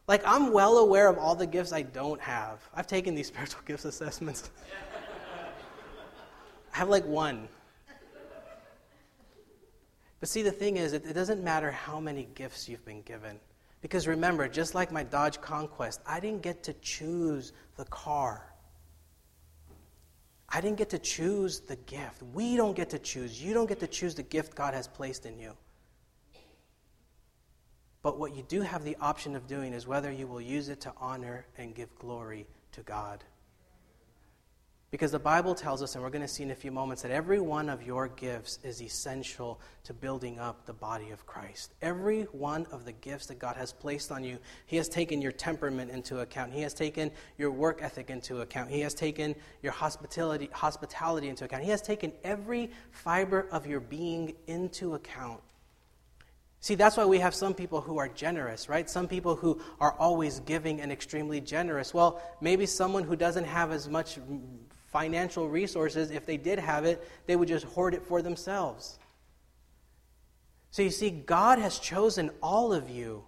Like, 0.08 0.22
I'm 0.24 0.52
well 0.52 0.78
aware 0.78 1.08
of 1.08 1.18
all 1.18 1.34
the 1.34 1.46
gifts 1.46 1.72
I 1.72 1.82
don't 1.82 2.20
have. 2.20 2.68
I've 2.74 2.86
taken 2.86 3.14
these 3.14 3.26
spiritual 3.28 3.62
gifts 3.66 3.84
assessments. 3.84 4.50
I 6.72 6.78
have 6.78 6.88
like 6.88 7.06
one. 7.06 7.48
But 10.20 10.28
see, 10.28 10.42
the 10.42 10.52
thing 10.52 10.76
is, 10.76 10.92
it, 10.92 11.14
doesn't 11.14 11.42
matter 11.42 11.70
how 11.70 12.00
many 12.00 12.28
gifts 12.34 12.68
you've 12.68 12.84
been 12.84 13.02
given. 13.02 13.38
Because 13.82 14.06
remember, 14.06 14.48
just 14.48 14.74
like 14.74 14.90
my 14.90 15.02
Dodge 15.02 15.40
Conquest, 15.40 16.00
I 16.06 16.20
didn't 16.20 16.42
get 16.42 16.62
to 16.64 16.72
choose 16.74 17.52
the 17.76 17.84
car. 17.86 18.52
I 20.48 20.60
didn't 20.60 20.78
get 20.78 20.90
to 20.90 20.98
choose 20.98 21.60
the 21.60 21.76
gift. 21.76 22.22
We 22.34 22.56
don't 22.56 22.76
get 22.76 22.90
to 22.90 22.98
choose. 22.98 23.42
You 23.42 23.52
don't 23.52 23.66
get 23.66 23.80
to 23.80 23.86
choose 23.86 24.14
the 24.14 24.22
gift 24.22 24.54
God 24.54 24.74
has 24.74 24.86
placed 24.86 25.26
in 25.26 25.38
you. 25.38 25.52
But 28.02 28.18
what 28.18 28.36
you 28.36 28.44
do 28.46 28.60
have 28.60 28.84
the 28.84 28.96
option 29.00 29.34
of 29.34 29.48
doing 29.48 29.72
is 29.72 29.86
whether 29.86 30.12
you 30.12 30.28
will 30.28 30.40
use 30.40 30.68
it 30.68 30.80
to 30.82 30.92
honor 30.98 31.44
and 31.58 31.74
give 31.74 31.92
glory 31.98 32.46
to 32.72 32.82
God. 32.82 33.24
Because 34.92 35.10
the 35.10 35.18
Bible 35.18 35.56
tells 35.56 35.82
us, 35.82 35.94
and 35.94 36.04
we're 36.04 36.10
going 36.10 36.22
to 36.22 36.28
see 36.28 36.44
in 36.44 36.52
a 36.52 36.54
few 36.54 36.70
moments, 36.70 37.02
that 37.02 37.10
every 37.10 37.40
one 37.40 37.68
of 37.68 37.82
your 37.82 38.06
gifts 38.06 38.60
is 38.62 38.80
essential 38.80 39.60
to 39.82 39.92
building 39.92 40.38
up 40.38 40.64
the 40.64 40.72
body 40.72 41.10
of 41.10 41.26
Christ. 41.26 41.74
Every 41.82 42.22
one 42.24 42.66
of 42.70 42.84
the 42.84 42.92
gifts 42.92 43.26
that 43.26 43.40
God 43.40 43.56
has 43.56 43.72
placed 43.72 44.12
on 44.12 44.22
you, 44.22 44.38
He 44.66 44.76
has 44.76 44.88
taken 44.88 45.20
your 45.20 45.32
temperament 45.32 45.90
into 45.90 46.20
account. 46.20 46.52
He 46.52 46.62
has 46.62 46.72
taken 46.72 47.10
your 47.36 47.50
work 47.50 47.82
ethic 47.82 48.10
into 48.10 48.42
account. 48.42 48.70
He 48.70 48.80
has 48.82 48.94
taken 48.94 49.34
your 49.60 49.72
hospitality, 49.72 50.48
hospitality 50.52 51.28
into 51.28 51.44
account. 51.44 51.64
He 51.64 51.70
has 51.70 51.82
taken 51.82 52.12
every 52.22 52.70
fiber 52.92 53.48
of 53.50 53.66
your 53.66 53.80
being 53.80 54.34
into 54.46 54.94
account. 54.94 55.40
See, 56.60 56.76
that's 56.76 56.96
why 56.96 57.04
we 57.04 57.18
have 57.18 57.34
some 57.34 57.54
people 57.54 57.80
who 57.80 57.98
are 57.98 58.08
generous, 58.08 58.68
right? 58.68 58.88
Some 58.88 59.08
people 59.08 59.36
who 59.36 59.60
are 59.80 59.92
always 59.92 60.40
giving 60.40 60.80
and 60.80 60.90
extremely 60.90 61.40
generous. 61.40 61.92
Well, 61.92 62.20
maybe 62.40 62.66
someone 62.66 63.04
who 63.04 63.14
doesn't 63.14 63.44
have 63.44 63.72
as 63.72 63.88
much 63.88 64.18
financial 64.96 65.46
resources, 65.46 66.10
if 66.10 66.24
they 66.24 66.38
did 66.38 66.58
have 66.58 66.86
it, 66.86 67.06
they 67.26 67.36
would 67.36 67.48
just 67.48 67.66
hoard 67.66 67.92
it 67.92 68.02
for 68.02 68.22
themselves. 68.22 68.98
So 70.70 70.80
you 70.80 70.88
see, 70.88 71.10
God 71.10 71.58
has 71.58 71.78
chosen 71.78 72.30
all 72.42 72.72
of 72.72 72.88
you 72.88 73.24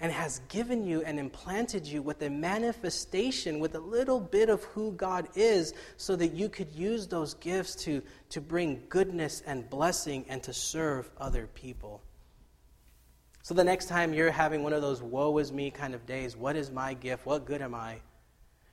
and 0.00 0.10
has 0.10 0.40
given 0.48 0.86
you 0.86 1.02
and 1.02 1.18
implanted 1.18 1.86
you 1.86 2.00
with 2.00 2.22
a 2.22 2.30
manifestation, 2.30 3.60
with 3.60 3.74
a 3.74 3.78
little 3.78 4.20
bit 4.20 4.48
of 4.48 4.64
who 4.64 4.92
God 4.92 5.28
is, 5.34 5.74
so 5.98 6.16
that 6.16 6.32
you 6.32 6.48
could 6.48 6.72
use 6.72 7.06
those 7.06 7.34
gifts 7.34 7.74
to, 7.84 8.02
to 8.30 8.40
bring 8.40 8.82
goodness 8.88 9.42
and 9.46 9.68
blessing 9.68 10.24
and 10.30 10.42
to 10.44 10.54
serve 10.54 11.10
other 11.18 11.46
people. 11.46 12.00
So 13.42 13.52
the 13.52 13.64
next 13.64 13.86
time 13.86 14.14
you're 14.14 14.30
having 14.30 14.62
one 14.62 14.72
of 14.72 14.80
those 14.80 15.02
woe 15.02 15.36
is 15.36 15.52
me 15.52 15.70
kind 15.70 15.94
of 15.94 16.06
days, 16.06 16.38
what 16.38 16.56
is 16.56 16.70
my 16.70 16.94
gift? 16.94 17.26
What 17.26 17.44
good 17.44 17.60
am 17.60 17.74
I? 17.74 18.00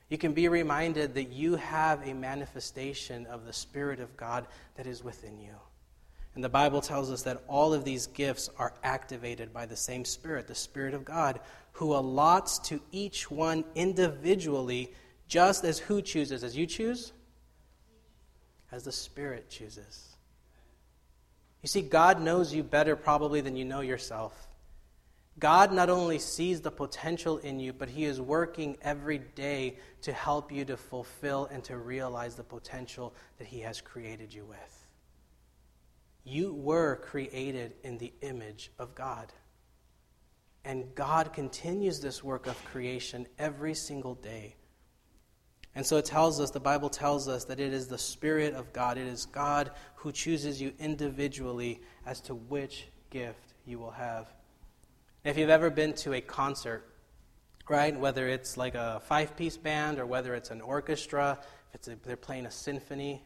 You 0.09 0.17
can 0.17 0.33
be 0.33 0.47
reminded 0.47 1.13
that 1.13 1.31
you 1.31 1.55
have 1.55 2.07
a 2.07 2.13
manifestation 2.13 3.27
of 3.27 3.45
the 3.45 3.53
Spirit 3.53 3.99
of 3.99 4.17
God 4.17 4.47
that 4.75 4.87
is 4.87 5.03
within 5.03 5.39
you. 5.39 5.53
And 6.35 6.43
the 6.43 6.49
Bible 6.49 6.81
tells 6.81 7.11
us 7.11 7.23
that 7.23 7.43
all 7.47 7.73
of 7.73 7.83
these 7.83 8.07
gifts 8.07 8.49
are 8.57 8.73
activated 8.83 9.53
by 9.53 9.65
the 9.65 9.75
same 9.75 10.05
Spirit, 10.05 10.47
the 10.47 10.55
Spirit 10.55 10.93
of 10.93 11.05
God, 11.05 11.39
who 11.73 11.93
allots 11.93 12.59
to 12.65 12.81
each 12.91 13.29
one 13.29 13.63
individually, 13.75 14.91
just 15.27 15.63
as 15.63 15.79
who 15.79 16.01
chooses? 16.01 16.43
As 16.43 16.57
you 16.57 16.65
choose? 16.65 17.13
As 18.71 18.83
the 18.83 18.91
Spirit 18.91 19.49
chooses. 19.49 20.15
You 21.61 21.67
see, 21.67 21.81
God 21.81 22.21
knows 22.21 22.53
you 22.53 22.63
better 22.63 22.95
probably 22.95 23.41
than 23.41 23.55
you 23.55 23.65
know 23.65 23.81
yourself. 23.81 24.48
God 25.39 25.71
not 25.71 25.89
only 25.89 26.19
sees 26.19 26.61
the 26.61 26.71
potential 26.71 27.37
in 27.37 27.59
you, 27.59 27.71
but 27.71 27.89
He 27.89 28.03
is 28.05 28.19
working 28.19 28.77
every 28.81 29.19
day 29.19 29.77
to 30.01 30.11
help 30.11 30.51
you 30.51 30.65
to 30.65 30.75
fulfill 30.75 31.45
and 31.45 31.63
to 31.63 31.77
realize 31.77 32.35
the 32.35 32.43
potential 32.43 33.13
that 33.37 33.47
He 33.47 33.61
has 33.61 33.79
created 33.79 34.33
you 34.33 34.45
with. 34.45 34.87
You 36.25 36.53
were 36.53 36.97
created 36.97 37.73
in 37.83 37.97
the 37.97 38.13
image 38.21 38.71
of 38.77 38.93
God. 38.95 39.31
And 40.65 40.93
God 40.93 41.31
continues 41.31 42.01
this 42.01 42.23
work 42.23 42.45
of 42.45 42.63
creation 42.65 43.25
every 43.37 43.73
single 43.73 44.15
day. 44.15 44.55
And 45.73 45.85
so 45.85 45.97
it 45.97 46.05
tells 46.05 46.41
us, 46.41 46.51
the 46.51 46.59
Bible 46.59 46.89
tells 46.89 47.27
us 47.27 47.45
that 47.45 47.59
it 47.59 47.71
is 47.71 47.87
the 47.87 47.97
Spirit 47.97 48.53
of 48.53 48.73
God, 48.73 48.97
it 48.97 49.07
is 49.07 49.25
God 49.25 49.71
who 49.95 50.11
chooses 50.11 50.61
you 50.61 50.73
individually 50.79 51.81
as 52.05 52.19
to 52.21 52.35
which 52.35 52.87
gift 53.09 53.53
you 53.65 53.79
will 53.79 53.91
have. 53.91 54.27
If 55.25 55.37
you've 55.37 55.49
ever 55.49 55.69
been 55.69 55.93
to 55.95 56.13
a 56.13 56.21
concert, 56.21 56.85
right, 57.67 57.97
whether 57.99 58.29
it's 58.29 58.55
like 58.55 58.75
a 58.75 59.01
five 59.05 59.35
piece 59.35 59.57
band 59.57 59.99
or 59.99 60.05
whether 60.05 60.33
it's 60.33 60.49
an 60.49 60.61
orchestra, 60.61 61.37
if 61.69 61.75
it's 61.75 61.87
a, 61.89 61.97
they're 62.05 62.15
playing 62.15 62.45
a 62.45 62.51
symphony, 62.51 63.21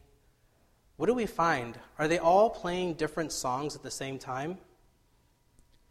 what 0.97 1.05
do 1.05 1.13
we 1.13 1.27
find? 1.27 1.77
Are 1.99 2.07
they 2.07 2.17
all 2.17 2.49
playing 2.49 2.95
different 2.95 3.31
songs 3.31 3.75
at 3.75 3.83
the 3.83 3.91
same 3.91 4.17
time? 4.17 4.57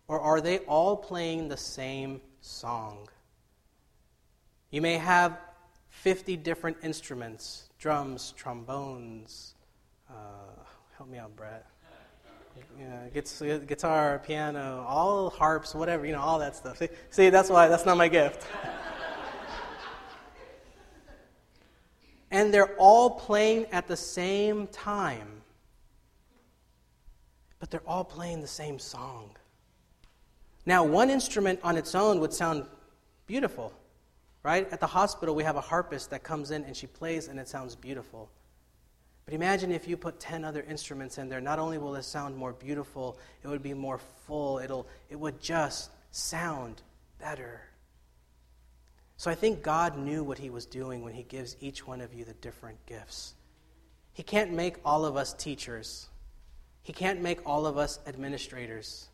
Or 0.09 0.21
are 0.21 0.41
they 0.41 0.59
all 0.59 0.97
playing 0.97 1.49
the 1.49 1.57
same 1.57 2.21
song? 2.41 3.09
You 4.71 4.83
may 4.83 4.99
have 4.99 5.39
50 5.91 6.37
different 6.37 6.79
instruments 6.83 7.69
drums, 7.79 8.35
trombones. 8.37 9.55
Uh, 10.11 10.15
help 10.97 11.09
me 11.09 11.19
out, 11.19 11.35
Brett. 11.37 11.67
Yeah, 12.79 13.59
guitar, 13.67 14.21
piano, 14.25 14.85
all 14.89 15.31
harps, 15.31 15.75
whatever, 15.75 16.05
you 16.05 16.13
know, 16.13 16.21
all 16.21 16.39
that 16.39 16.57
stuff. 16.57 16.79
See, 16.79 16.89
see 17.11 17.31
that's 17.31 17.49
why 17.49 17.69
that's 17.69 17.87
not 17.87 17.97
my 17.97 18.09
gift. 18.09 18.47
and 22.31 22.53
they're 22.53 22.75
all 22.77 23.11
playing 23.11 23.67
at 23.67 23.87
the 23.87 23.97
same 23.97 24.67
time. 24.69 25.43
But 27.61 27.71
they're 27.71 27.87
all 27.87 28.05
playing 28.05 28.41
the 28.41 28.49
same 28.49 28.79
song. 28.79 29.31
Now, 30.67 30.85
one 30.85 31.11
instrument 31.11 31.61
on 31.63 31.77
its 31.77 31.95
own 31.95 32.21
would 32.21 32.33
sound 32.33 32.67
beautiful, 33.27 33.73
right? 34.43 34.71
At 34.73 34.81
the 34.81 34.87
hospital, 34.87 35.35
we 35.35 35.45
have 35.45 35.57
a 35.57 35.61
harpist 35.61 36.11
that 36.11 36.23
comes 36.23 36.51
in 36.51 36.65
and 36.65 36.77
she 36.77 36.87
plays 36.87 37.29
and 37.29 37.39
it 37.39 37.49
sounds 37.49 37.77
beautiful. 37.77 38.31
But 39.25 39.35
imagine 39.35 39.71
if 39.71 39.87
you 39.87 39.97
put 39.97 40.19
10 40.19 40.45
other 40.45 40.63
instruments 40.69 41.19
in 41.19 41.29
there, 41.29 41.41
not 41.41 41.59
only 41.59 41.79
will 41.79 41.95
it 41.95 42.03
sound 42.03 42.37
more 42.37 42.53
beautiful, 42.53 43.19
it 43.43 43.49
would 43.49 43.63
be 43.63 43.75
more 43.75 43.99
full, 44.27 44.59
It'll, 44.59 44.87
it 45.11 45.19
would 45.19 45.41
just 45.41 45.91
sound 46.11 46.83
better. 47.21 47.61
So 49.17 49.31
I 49.31 49.35
think 49.37 49.63
God 49.63 49.97
knew 49.97 50.25
what 50.25 50.39
He 50.39 50.51
was 50.51 50.67
doing 50.67 51.03
when 51.03 51.15
He 51.15 51.23
gives 51.23 51.57
each 51.61 51.87
one 51.87 52.01
of 52.01 52.13
you 52.13 52.25
the 52.25 52.35
different 52.35 52.85
gifts. 52.87 53.35
He 54.13 54.23
can't 54.25 54.53
make 54.53 54.77
all 54.85 55.05
of 55.05 55.17
us 55.17 55.33
teachers, 55.33 56.09
He 56.83 56.93
can't 56.93 57.21
make 57.21 57.39
all 57.47 57.65
of 57.65 57.79
us 57.79 58.01
administrators, 58.09 59.09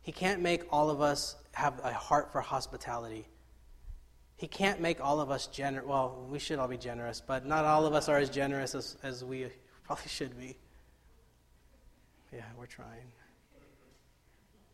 He 0.00 0.12
can't 0.12 0.40
make 0.40 0.64
all 0.70 0.88
of 0.88 1.02
us 1.02 1.36
have 1.52 1.78
a 1.84 1.92
heart 1.92 2.32
for 2.32 2.40
hospitality. 2.40 3.28
He 4.40 4.48
can't 4.48 4.80
make 4.80 5.02
all 5.02 5.20
of 5.20 5.30
us 5.30 5.48
generous. 5.48 5.86
Well, 5.86 6.26
we 6.30 6.38
should 6.38 6.58
all 6.58 6.66
be 6.66 6.78
generous, 6.78 7.20
but 7.20 7.44
not 7.44 7.66
all 7.66 7.84
of 7.84 7.92
us 7.92 8.08
are 8.08 8.16
as 8.16 8.30
generous 8.30 8.74
as, 8.74 8.96
as 9.02 9.22
we 9.22 9.48
probably 9.84 10.08
should 10.08 10.40
be. 10.40 10.56
Yeah, 12.32 12.44
we're 12.58 12.64
trying. 12.64 13.12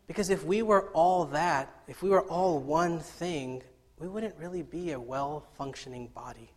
Because 0.06 0.30
if 0.30 0.44
we 0.44 0.62
were 0.62 0.88
all 0.92 1.24
that, 1.24 1.68
if 1.88 2.00
we 2.00 2.10
were 2.10 2.22
all 2.22 2.60
one 2.60 3.00
thing, 3.00 3.60
we 3.98 4.06
wouldn't 4.06 4.36
really 4.38 4.62
be 4.62 4.92
a 4.92 5.00
well 5.00 5.44
functioning 5.58 6.10
body. 6.14 6.48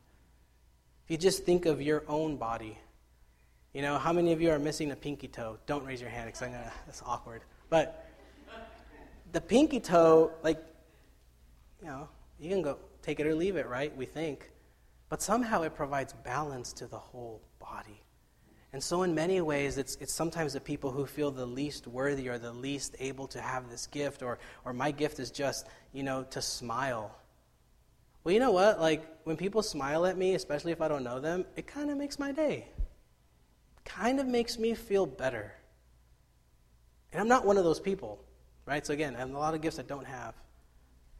If 1.05 1.09
you 1.09 1.17
just 1.17 1.45
think 1.45 1.65
of 1.65 1.81
your 1.81 2.03
own 2.07 2.37
body, 2.37 2.77
you 3.73 3.81
know, 3.81 3.97
how 3.97 4.13
many 4.13 4.33
of 4.33 4.39
you 4.39 4.51
are 4.51 4.59
missing 4.59 4.91
a 4.91 4.95
pinky 4.95 5.27
toe? 5.27 5.57
Don't 5.65 5.83
raise 5.83 5.99
your 5.99 6.11
hand 6.11 6.27
because 6.27 6.41
gonna, 6.41 6.71
that's 6.85 7.01
awkward. 7.03 7.41
But 7.71 8.07
the 9.31 9.41
pinky 9.41 9.79
toe, 9.79 10.29
like, 10.43 10.63
you 11.81 11.87
know, 11.87 12.07
you 12.39 12.51
can 12.51 12.61
go, 12.61 12.77
take 13.01 13.19
it 13.19 13.27
or 13.27 13.35
leave 13.35 13.55
it, 13.55 13.67
right? 13.67 13.95
We 13.95 14.05
think. 14.05 14.51
But 15.09 15.21
somehow 15.21 15.63
it 15.63 15.75
provides 15.75 16.13
balance 16.13 16.73
to 16.73 16.87
the 16.87 16.99
whole 16.99 17.41
body. 17.59 18.03
And 18.71 18.83
so, 18.83 19.01
in 19.01 19.15
many 19.15 19.41
ways, 19.41 19.79
it's, 19.79 19.95
it's 19.95 20.13
sometimes 20.13 20.53
the 20.53 20.59
people 20.59 20.91
who 20.91 21.07
feel 21.07 21.31
the 21.31 21.45
least 21.45 21.87
worthy 21.87 22.29
or 22.29 22.37
the 22.37 22.53
least 22.53 22.95
able 22.99 23.27
to 23.29 23.41
have 23.41 23.67
this 23.69 23.87
gift, 23.87 24.21
or, 24.21 24.37
or 24.63 24.73
my 24.73 24.91
gift 24.91 25.19
is 25.19 25.31
just, 25.31 25.65
you 25.91 26.03
know, 26.03 26.23
to 26.29 26.41
smile. 26.41 27.15
Well, 28.23 28.33
you 28.33 28.39
know 28.39 28.51
what? 28.51 28.79
Like, 28.79 29.03
when 29.23 29.37
people 29.37 29.63
smile 29.63 30.05
at 30.05 30.17
me, 30.17 30.35
especially 30.35 30.71
if 30.71 30.81
I 30.81 30.87
don't 30.87 31.03
know 31.03 31.19
them, 31.19 31.45
it 31.55 31.65
kind 31.65 31.89
of 31.89 31.97
makes 31.97 32.19
my 32.19 32.31
day. 32.31 32.67
Kind 33.85 34.19
of 34.19 34.27
makes 34.27 34.59
me 34.59 34.75
feel 34.75 35.07
better. 35.07 35.51
And 37.11 37.19
I'm 37.19 37.27
not 37.27 37.43
one 37.43 37.57
of 37.57 37.63
those 37.63 37.79
people, 37.79 38.23
right? 38.67 38.85
So, 38.85 38.93
again, 38.93 39.15
I 39.15 39.19
have 39.19 39.31
a 39.31 39.37
lot 39.37 39.55
of 39.55 39.61
gifts 39.61 39.79
I 39.79 39.83
don't 39.83 40.05
have. 40.05 40.35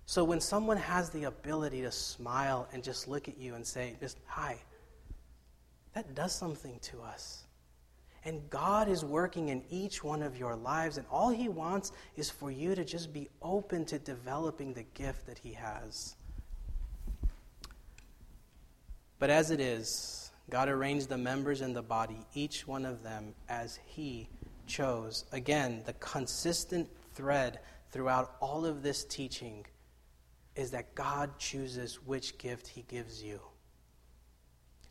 So 0.10 0.24
when 0.24 0.42
someone 0.42 0.78
has 0.78 1.12
the 1.12 1.26
ability 1.26 1.84
to 1.84 1.92
smile 1.92 2.68
and 2.74 2.84
just 2.84 3.08
look 3.08 3.28
at 3.28 3.38
you 3.38 3.54
and 3.54 3.64
say, 3.64 3.96
just 4.00 4.18
hi, 4.26 4.58
that 5.94 6.16
does 6.16 6.34
something 6.34 6.80
to 6.82 7.00
us. 7.04 7.44
And 8.26 8.50
God 8.50 8.90
is 8.90 9.06
working 9.06 9.50
in 9.50 9.62
each 9.70 10.04
one 10.04 10.24
of 10.24 10.36
your 10.36 10.56
lives, 10.56 10.98
and 10.98 11.06
all 11.12 11.30
He 11.30 11.48
wants 11.48 11.92
is 12.16 12.28
for 12.28 12.50
you 12.50 12.74
to 12.74 12.84
just 12.84 13.14
be 13.14 13.30
open 13.44 13.86
to 13.86 14.00
developing 14.00 14.74
the 14.74 14.82
gift 14.96 15.28
that 15.28 15.38
He 15.38 15.54
has. 15.54 16.16
But 19.20 19.30
as 19.30 19.52
it 19.52 19.60
is, 19.60 20.32
God 20.50 20.70
arranged 20.70 21.10
the 21.10 21.20
members 21.20 21.62
in 21.62 21.72
the 21.72 21.84
body, 21.84 22.26
each 22.34 22.66
one 22.66 22.84
of 22.84 23.04
them 23.04 23.36
as 23.48 23.78
He 23.86 24.28
chose. 24.66 25.26
Again, 25.32 25.84
the 25.86 25.94
consistent 25.94 26.90
thread 27.14 27.60
throughout 27.92 28.38
all 28.42 28.66
of 28.66 28.82
this 28.82 29.04
teaching 29.04 29.68
is 30.60 30.72
that 30.72 30.94
God 30.94 31.38
chooses 31.40 31.96
which 32.06 32.38
gift 32.38 32.68
He 32.68 32.84
gives 32.84 33.24
you. 33.24 33.40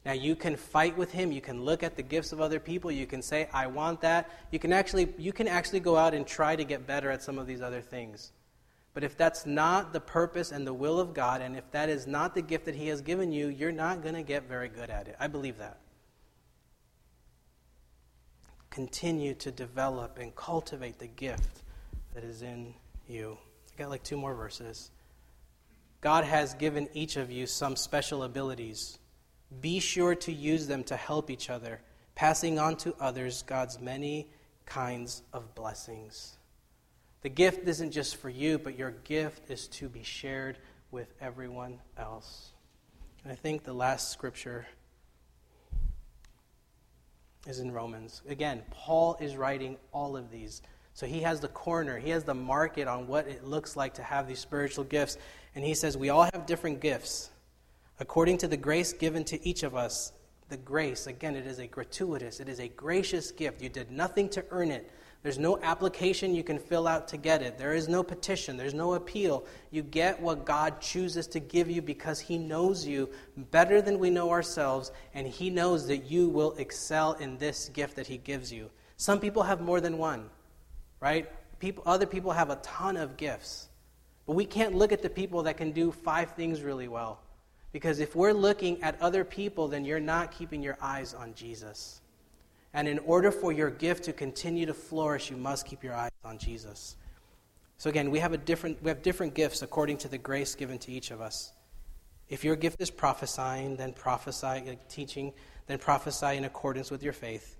Now, 0.04 0.12
you 0.12 0.34
can 0.34 0.56
fight 0.56 0.96
with 0.96 1.12
Him. 1.12 1.30
You 1.30 1.42
can 1.42 1.62
look 1.62 1.82
at 1.82 1.94
the 1.94 2.02
gifts 2.02 2.32
of 2.32 2.40
other 2.40 2.58
people. 2.58 2.90
You 2.90 3.06
can 3.06 3.20
say, 3.20 3.48
I 3.52 3.66
want 3.66 4.00
that. 4.00 4.30
You 4.50 4.58
can 4.58 4.72
actually, 4.72 5.12
you 5.18 5.32
can 5.32 5.46
actually 5.46 5.80
go 5.80 5.96
out 5.96 6.14
and 6.14 6.26
try 6.26 6.56
to 6.56 6.64
get 6.64 6.86
better 6.86 7.10
at 7.10 7.22
some 7.22 7.38
of 7.38 7.46
these 7.46 7.60
other 7.60 7.82
things. 7.82 8.32
But 8.94 9.04
if 9.04 9.18
that's 9.18 9.44
not 9.44 9.92
the 9.92 10.00
purpose 10.00 10.50
and 10.50 10.66
the 10.66 10.72
will 10.72 10.98
of 10.98 11.12
God, 11.12 11.42
and 11.42 11.54
if 11.54 11.70
that 11.72 11.90
is 11.90 12.06
not 12.06 12.34
the 12.34 12.40
gift 12.40 12.64
that 12.64 12.74
He 12.74 12.88
has 12.88 13.02
given 13.02 13.30
you, 13.30 13.48
you're 13.48 13.70
not 13.70 14.02
going 14.02 14.14
to 14.14 14.22
get 14.22 14.48
very 14.48 14.70
good 14.70 14.88
at 14.88 15.06
it. 15.06 15.16
I 15.20 15.26
believe 15.26 15.58
that. 15.58 15.80
Continue 18.70 19.34
to 19.34 19.50
develop 19.50 20.18
and 20.18 20.34
cultivate 20.34 20.98
the 20.98 21.08
gift 21.08 21.62
that 22.14 22.24
is 22.24 22.40
in 22.40 22.72
you. 23.06 23.36
I 23.74 23.82
got 23.82 23.90
like 23.90 24.02
two 24.02 24.16
more 24.16 24.34
verses. 24.34 24.90
God 26.00 26.24
has 26.24 26.54
given 26.54 26.88
each 26.92 27.16
of 27.16 27.30
you 27.30 27.46
some 27.46 27.74
special 27.76 28.22
abilities. 28.22 28.98
Be 29.60 29.80
sure 29.80 30.14
to 30.16 30.32
use 30.32 30.66
them 30.66 30.84
to 30.84 30.96
help 30.96 31.30
each 31.30 31.50
other, 31.50 31.80
passing 32.14 32.58
on 32.58 32.76
to 32.76 32.94
others 33.00 33.42
God's 33.42 33.80
many 33.80 34.30
kinds 34.66 35.22
of 35.32 35.54
blessings. 35.54 36.36
The 37.22 37.28
gift 37.28 37.66
isn't 37.66 37.90
just 37.90 38.16
for 38.16 38.28
you, 38.28 38.58
but 38.58 38.78
your 38.78 38.92
gift 38.92 39.50
is 39.50 39.66
to 39.68 39.88
be 39.88 40.04
shared 40.04 40.58
with 40.90 41.12
everyone 41.20 41.80
else. 41.96 42.52
And 43.24 43.32
I 43.32 43.36
think 43.36 43.64
the 43.64 43.72
last 43.72 44.12
scripture 44.12 44.66
is 47.46 47.58
in 47.58 47.72
Romans. 47.72 48.22
Again, 48.28 48.62
Paul 48.70 49.16
is 49.20 49.36
writing 49.36 49.78
all 49.92 50.16
of 50.16 50.30
these. 50.30 50.62
So 50.98 51.06
he 51.06 51.20
has 51.20 51.38
the 51.38 51.46
corner, 51.46 51.96
he 51.96 52.10
has 52.10 52.24
the 52.24 52.34
market 52.34 52.88
on 52.88 53.06
what 53.06 53.28
it 53.28 53.44
looks 53.44 53.76
like 53.76 53.94
to 53.94 54.02
have 54.02 54.26
these 54.26 54.40
spiritual 54.40 54.82
gifts. 54.82 55.16
And 55.54 55.64
he 55.64 55.72
says, 55.72 55.96
We 55.96 56.08
all 56.08 56.24
have 56.24 56.44
different 56.44 56.80
gifts. 56.80 57.30
According 58.00 58.38
to 58.38 58.48
the 58.48 58.56
grace 58.56 58.92
given 58.92 59.22
to 59.26 59.46
each 59.46 59.62
of 59.62 59.76
us, 59.76 60.12
the 60.48 60.56
grace, 60.56 61.06
again, 61.06 61.36
it 61.36 61.46
is 61.46 61.60
a 61.60 61.68
gratuitous, 61.68 62.40
it 62.40 62.48
is 62.48 62.58
a 62.58 62.66
gracious 62.66 63.30
gift. 63.30 63.62
You 63.62 63.68
did 63.68 63.92
nothing 63.92 64.28
to 64.30 64.44
earn 64.50 64.72
it. 64.72 64.90
There's 65.22 65.38
no 65.38 65.60
application 65.62 66.34
you 66.34 66.42
can 66.42 66.58
fill 66.58 66.88
out 66.88 67.06
to 67.08 67.16
get 67.16 67.42
it. 67.42 67.58
There 67.58 67.74
is 67.74 67.86
no 67.86 68.02
petition. 68.02 68.56
There's 68.56 68.74
no 68.74 68.94
appeal. 68.94 69.46
You 69.70 69.82
get 69.82 70.20
what 70.20 70.44
God 70.44 70.80
chooses 70.80 71.28
to 71.28 71.38
give 71.38 71.70
you 71.70 71.80
because 71.80 72.18
He 72.18 72.38
knows 72.38 72.84
you 72.84 73.08
better 73.52 73.80
than 73.80 74.00
we 74.00 74.10
know 74.10 74.30
ourselves, 74.30 74.90
and 75.14 75.28
He 75.28 75.48
knows 75.48 75.86
that 75.86 76.10
you 76.10 76.28
will 76.28 76.54
excel 76.54 77.12
in 77.12 77.38
this 77.38 77.68
gift 77.68 77.94
that 77.94 78.08
He 78.08 78.18
gives 78.18 78.52
you. 78.52 78.68
Some 78.96 79.20
people 79.20 79.44
have 79.44 79.60
more 79.60 79.80
than 79.80 79.96
one, 79.96 80.28
right? 81.00 81.30
People, 81.58 81.82
other 81.86 82.06
people 82.06 82.32
have 82.32 82.50
a 82.50 82.56
ton 82.56 82.96
of 82.96 83.16
gifts. 83.16 83.68
But 84.26 84.34
we 84.34 84.44
can't 84.44 84.74
look 84.74 84.92
at 84.92 85.02
the 85.02 85.10
people 85.10 85.44
that 85.44 85.56
can 85.56 85.72
do 85.72 85.90
five 85.90 86.32
things 86.32 86.62
really 86.62 86.88
well. 86.88 87.20
Because 87.72 88.00
if 88.00 88.16
we're 88.16 88.32
looking 88.32 88.82
at 88.82 89.00
other 89.00 89.24
people, 89.24 89.68
then 89.68 89.84
you're 89.84 90.00
not 90.00 90.32
keeping 90.32 90.62
your 90.62 90.78
eyes 90.80 91.14
on 91.14 91.34
Jesus. 91.34 92.00
And 92.74 92.86
in 92.88 92.98
order 93.00 93.30
for 93.30 93.52
your 93.52 93.70
gift 93.70 94.04
to 94.04 94.12
continue 94.12 94.66
to 94.66 94.74
flourish, 94.74 95.30
you 95.30 95.36
must 95.36 95.66
keep 95.66 95.82
your 95.82 95.94
eyes 95.94 96.10
on 96.24 96.38
Jesus. 96.38 96.96
So 97.78 97.88
again, 97.90 98.10
we 98.10 98.18
have, 98.18 98.32
a 98.32 98.38
different, 98.38 98.82
we 98.82 98.88
have 98.88 99.02
different 99.02 99.34
gifts 99.34 99.62
according 99.62 99.98
to 99.98 100.08
the 100.08 100.18
grace 100.18 100.54
given 100.54 100.78
to 100.78 100.92
each 100.92 101.10
of 101.10 101.20
us. 101.20 101.52
If 102.28 102.44
your 102.44 102.56
gift 102.56 102.80
is 102.80 102.90
prophesying, 102.90 103.76
then 103.76 103.92
prophesy, 103.92 104.62
like 104.66 104.88
teaching, 104.88 105.32
then 105.66 105.78
prophesy 105.78 106.36
in 106.36 106.44
accordance 106.44 106.90
with 106.90 107.02
your 107.02 107.12
faith. 107.12 107.56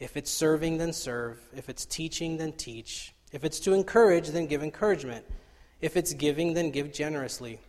If 0.00 0.16
it's 0.16 0.30
serving, 0.30 0.78
then 0.78 0.92
serve. 0.92 1.40
If 1.56 1.68
it's 1.68 1.84
teaching, 1.84 2.36
then 2.36 2.52
teach. 2.52 3.14
If 3.32 3.44
it's 3.44 3.60
to 3.60 3.74
encourage, 3.74 4.28
then 4.28 4.46
give 4.46 4.62
encouragement. 4.62 5.24
If 5.80 5.96
it's 5.96 6.12
giving, 6.14 6.54
then 6.54 6.70
give 6.70 6.92
generously. 6.92 7.60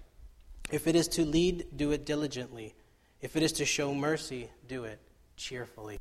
If 0.71 0.87
it 0.87 0.95
is 0.95 1.07
to 1.09 1.25
lead, 1.25 1.65
do 1.75 1.91
it 1.91 2.05
diligently. 2.05 2.75
If 3.21 3.35
it 3.35 3.43
is 3.43 3.53
to 3.53 3.65
show 3.65 3.93
mercy, 3.93 4.49
do 4.67 4.83
it 4.83 4.99
cheerfully. 5.35 5.99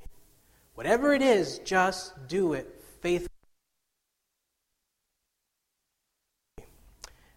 Whatever 0.75 1.13
it 1.15 1.23
is, 1.23 1.59
just 1.61 2.29
do 2.29 2.53
it 2.53 2.83
faithfully. 3.01 3.29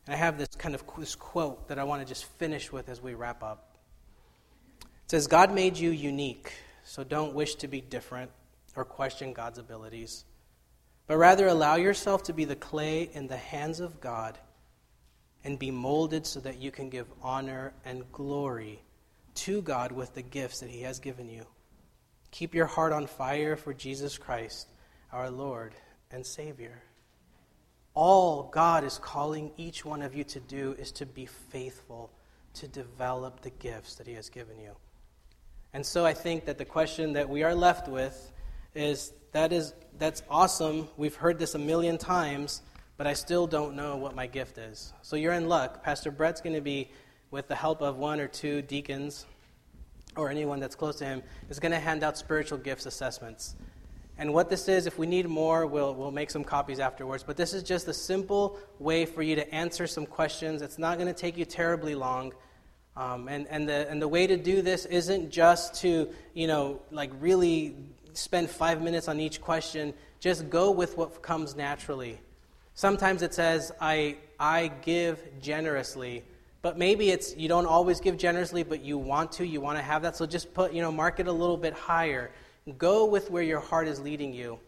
And 0.05 0.15
I 0.15 0.17
have 0.17 0.37
this 0.37 0.49
kind 0.57 0.75
of 0.75 0.83
this 0.97 1.15
quote 1.15 1.67
that 1.69 1.79
I 1.79 1.83
want 1.85 2.01
to 2.01 2.07
just 2.07 2.25
finish 2.25 2.71
with 2.71 2.89
as 2.89 3.01
we 3.01 3.13
wrap 3.13 3.41
up. 3.43 3.77
It 4.81 5.11
says, 5.11 5.27
God 5.27 5.53
made 5.53 5.77
you 5.77 5.89
unique, 5.89 6.53
so 6.83 7.03
don't 7.03 7.33
wish 7.33 7.55
to 7.55 7.67
be 7.67 7.81
different. 7.81 8.31
Or 8.75 8.85
question 8.85 9.33
God's 9.33 9.59
abilities, 9.59 10.25
but 11.07 11.17
rather 11.17 11.47
allow 11.47 11.75
yourself 11.75 12.23
to 12.23 12.33
be 12.33 12.45
the 12.45 12.55
clay 12.55 13.09
in 13.13 13.27
the 13.27 13.37
hands 13.37 13.79
of 13.79 13.99
God 13.99 14.37
and 15.43 15.57
be 15.57 15.71
molded 15.71 16.25
so 16.25 16.39
that 16.39 16.59
you 16.59 16.71
can 16.71 16.89
give 16.89 17.07
honor 17.21 17.73
and 17.83 18.09
glory 18.11 18.81
to 19.33 19.61
God 19.61 19.91
with 19.91 20.13
the 20.13 20.21
gifts 20.21 20.59
that 20.59 20.69
He 20.69 20.81
has 20.81 20.99
given 20.99 21.29
you. 21.29 21.45
Keep 22.31 22.53
your 22.53 22.65
heart 22.65 22.93
on 22.93 23.07
fire 23.07 23.55
for 23.55 23.73
Jesus 23.73 24.17
Christ, 24.17 24.69
our 25.11 25.29
Lord 25.29 25.73
and 26.11 26.25
Savior. 26.25 26.81
All 27.93 28.43
God 28.43 28.83
is 28.83 28.97
calling 28.97 29.51
each 29.57 29.83
one 29.83 30.01
of 30.01 30.15
you 30.15 30.23
to 30.25 30.39
do 30.39 30.75
is 30.79 30.91
to 30.93 31.05
be 31.05 31.25
faithful 31.25 32.11
to 32.53 32.67
develop 32.67 33.41
the 33.41 33.49
gifts 33.49 33.95
that 33.95 34.07
He 34.07 34.13
has 34.13 34.29
given 34.29 34.59
you. 34.59 34.75
And 35.73 35.85
so 35.85 36.05
I 36.05 36.13
think 36.13 36.45
that 36.45 36.57
the 36.57 36.65
question 36.65 37.13
that 37.13 37.29
we 37.29 37.43
are 37.43 37.55
left 37.55 37.87
with 37.87 38.31
is 38.75 39.13
that 39.31 39.51
is 39.51 39.73
that's 39.97 40.23
awesome. 40.29 40.87
We've 40.97 41.15
heard 41.15 41.37
this 41.37 41.55
a 41.55 41.59
million 41.59 41.97
times, 41.97 42.61
but 42.97 43.07
I 43.07 43.13
still 43.13 43.47
don't 43.47 43.75
know 43.75 43.97
what 43.97 44.15
my 44.15 44.27
gift 44.27 44.57
is. 44.57 44.93
So 45.01 45.15
you're 45.15 45.33
in 45.33 45.47
luck. 45.47 45.83
Pastor 45.83 46.11
Brett's 46.11 46.41
going 46.41 46.55
to 46.55 46.61
be 46.61 46.89
with 47.29 47.47
the 47.47 47.55
help 47.55 47.81
of 47.81 47.97
one 47.97 48.19
or 48.19 48.27
two 48.27 48.61
deacons 48.61 49.25
or 50.15 50.29
anyone 50.29 50.59
that's 50.59 50.75
close 50.75 50.97
to 50.97 51.05
him 51.05 51.23
is 51.49 51.59
going 51.59 51.71
to 51.71 51.79
hand 51.79 52.03
out 52.03 52.17
spiritual 52.17 52.57
gifts 52.57 52.85
assessments. 52.85 53.55
And 54.17 54.33
what 54.33 54.49
this 54.49 54.67
is, 54.67 54.85
if 54.85 54.99
we 54.99 55.07
need 55.07 55.27
more, 55.27 55.65
we'll, 55.65 55.95
we'll 55.95 56.11
make 56.11 56.29
some 56.29 56.43
copies 56.43 56.79
afterwards. 56.79 57.23
But 57.23 57.37
this 57.37 57.53
is 57.53 57.63
just 57.63 57.87
a 57.87 57.93
simple 57.93 58.59
way 58.77 59.05
for 59.05 59.21
you 59.21 59.35
to 59.35 59.55
answer 59.55 59.87
some 59.87 60.05
questions. 60.05 60.61
It's 60.61 60.77
not 60.77 60.97
going 60.97 61.07
to 61.07 61.19
take 61.19 61.37
you 61.37 61.45
terribly 61.45 61.95
long. 61.95 62.33
Um, 62.97 63.29
and, 63.29 63.47
and, 63.47 63.67
the, 63.67 63.89
and 63.89 64.01
the 64.01 64.07
way 64.07 64.27
to 64.27 64.35
do 64.35 64.61
this 64.61 64.85
isn't 64.85 65.31
just 65.31 65.75
to, 65.81 66.09
you 66.33 66.45
know, 66.45 66.81
like 66.91 67.09
really 67.19 67.75
spend 68.13 68.49
five 68.49 68.81
minutes 68.81 69.07
on 69.07 69.19
each 69.19 69.41
question. 69.41 69.93
Just 70.19 70.49
go 70.49 70.71
with 70.71 70.97
what 70.97 71.21
comes 71.21 71.55
naturally. 71.55 72.19
Sometimes 72.73 73.21
it 73.21 73.33
says, 73.33 73.71
I, 73.81 74.17
I 74.39 74.71
give 74.81 75.19
generously. 75.41 76.23
But 76.61 76.77
maybe 76.77 77.09
it's 77.09 77.35
you 77.35 77.47
don't 77.47 77.65
always 77.65 77.99
give 77.99 78.17
generously, 78.17 78.63
but 78.63 78.81
you 78.81 78.97
want 78.97 79.31
to, 79.33 79.45
you 79.45 79.61
want 79.61 79.77
to 79.77 79.83
have 79.83 80.03
that. 80.03 80.15
So 80.15 80.25
just 80.25 80.53
put, 80.53 80.73
you 80.73 80.81
know, 80.81 80.91
mark 80.91 81.19
it 81.19 81.27
a 81.27 81.31
little 81.31 81.57
bit 81.57 81.73
higher. 81.73 82.31
Go 82.77 83.05
with 83.05 83.31
where 83.31 83.43
your 83.43 83.59
heart 83.59 83.87
is 83.87 83.99
leading 83.99 84.33
you. 84.33 84.59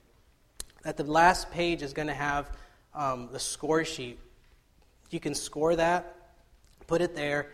At 0.85 0.97
the 0.97 1.03
last 1.03 1.51
page 1.51 1.81
is 1.81 1.93
going 1.93 2.07
to 2.07 2.13
have 2.13 2.51
um, 2.95 3.29
the 3.31 3.39
score 3.39 3.85
sheet. 3.85 4.19
You 5.11 5.19
can 5.19 5.35
score 5.35 5.75
that, 5.75 6.15
put 6.87 7.01
it 7.01 7.15
there. 7.15 7.51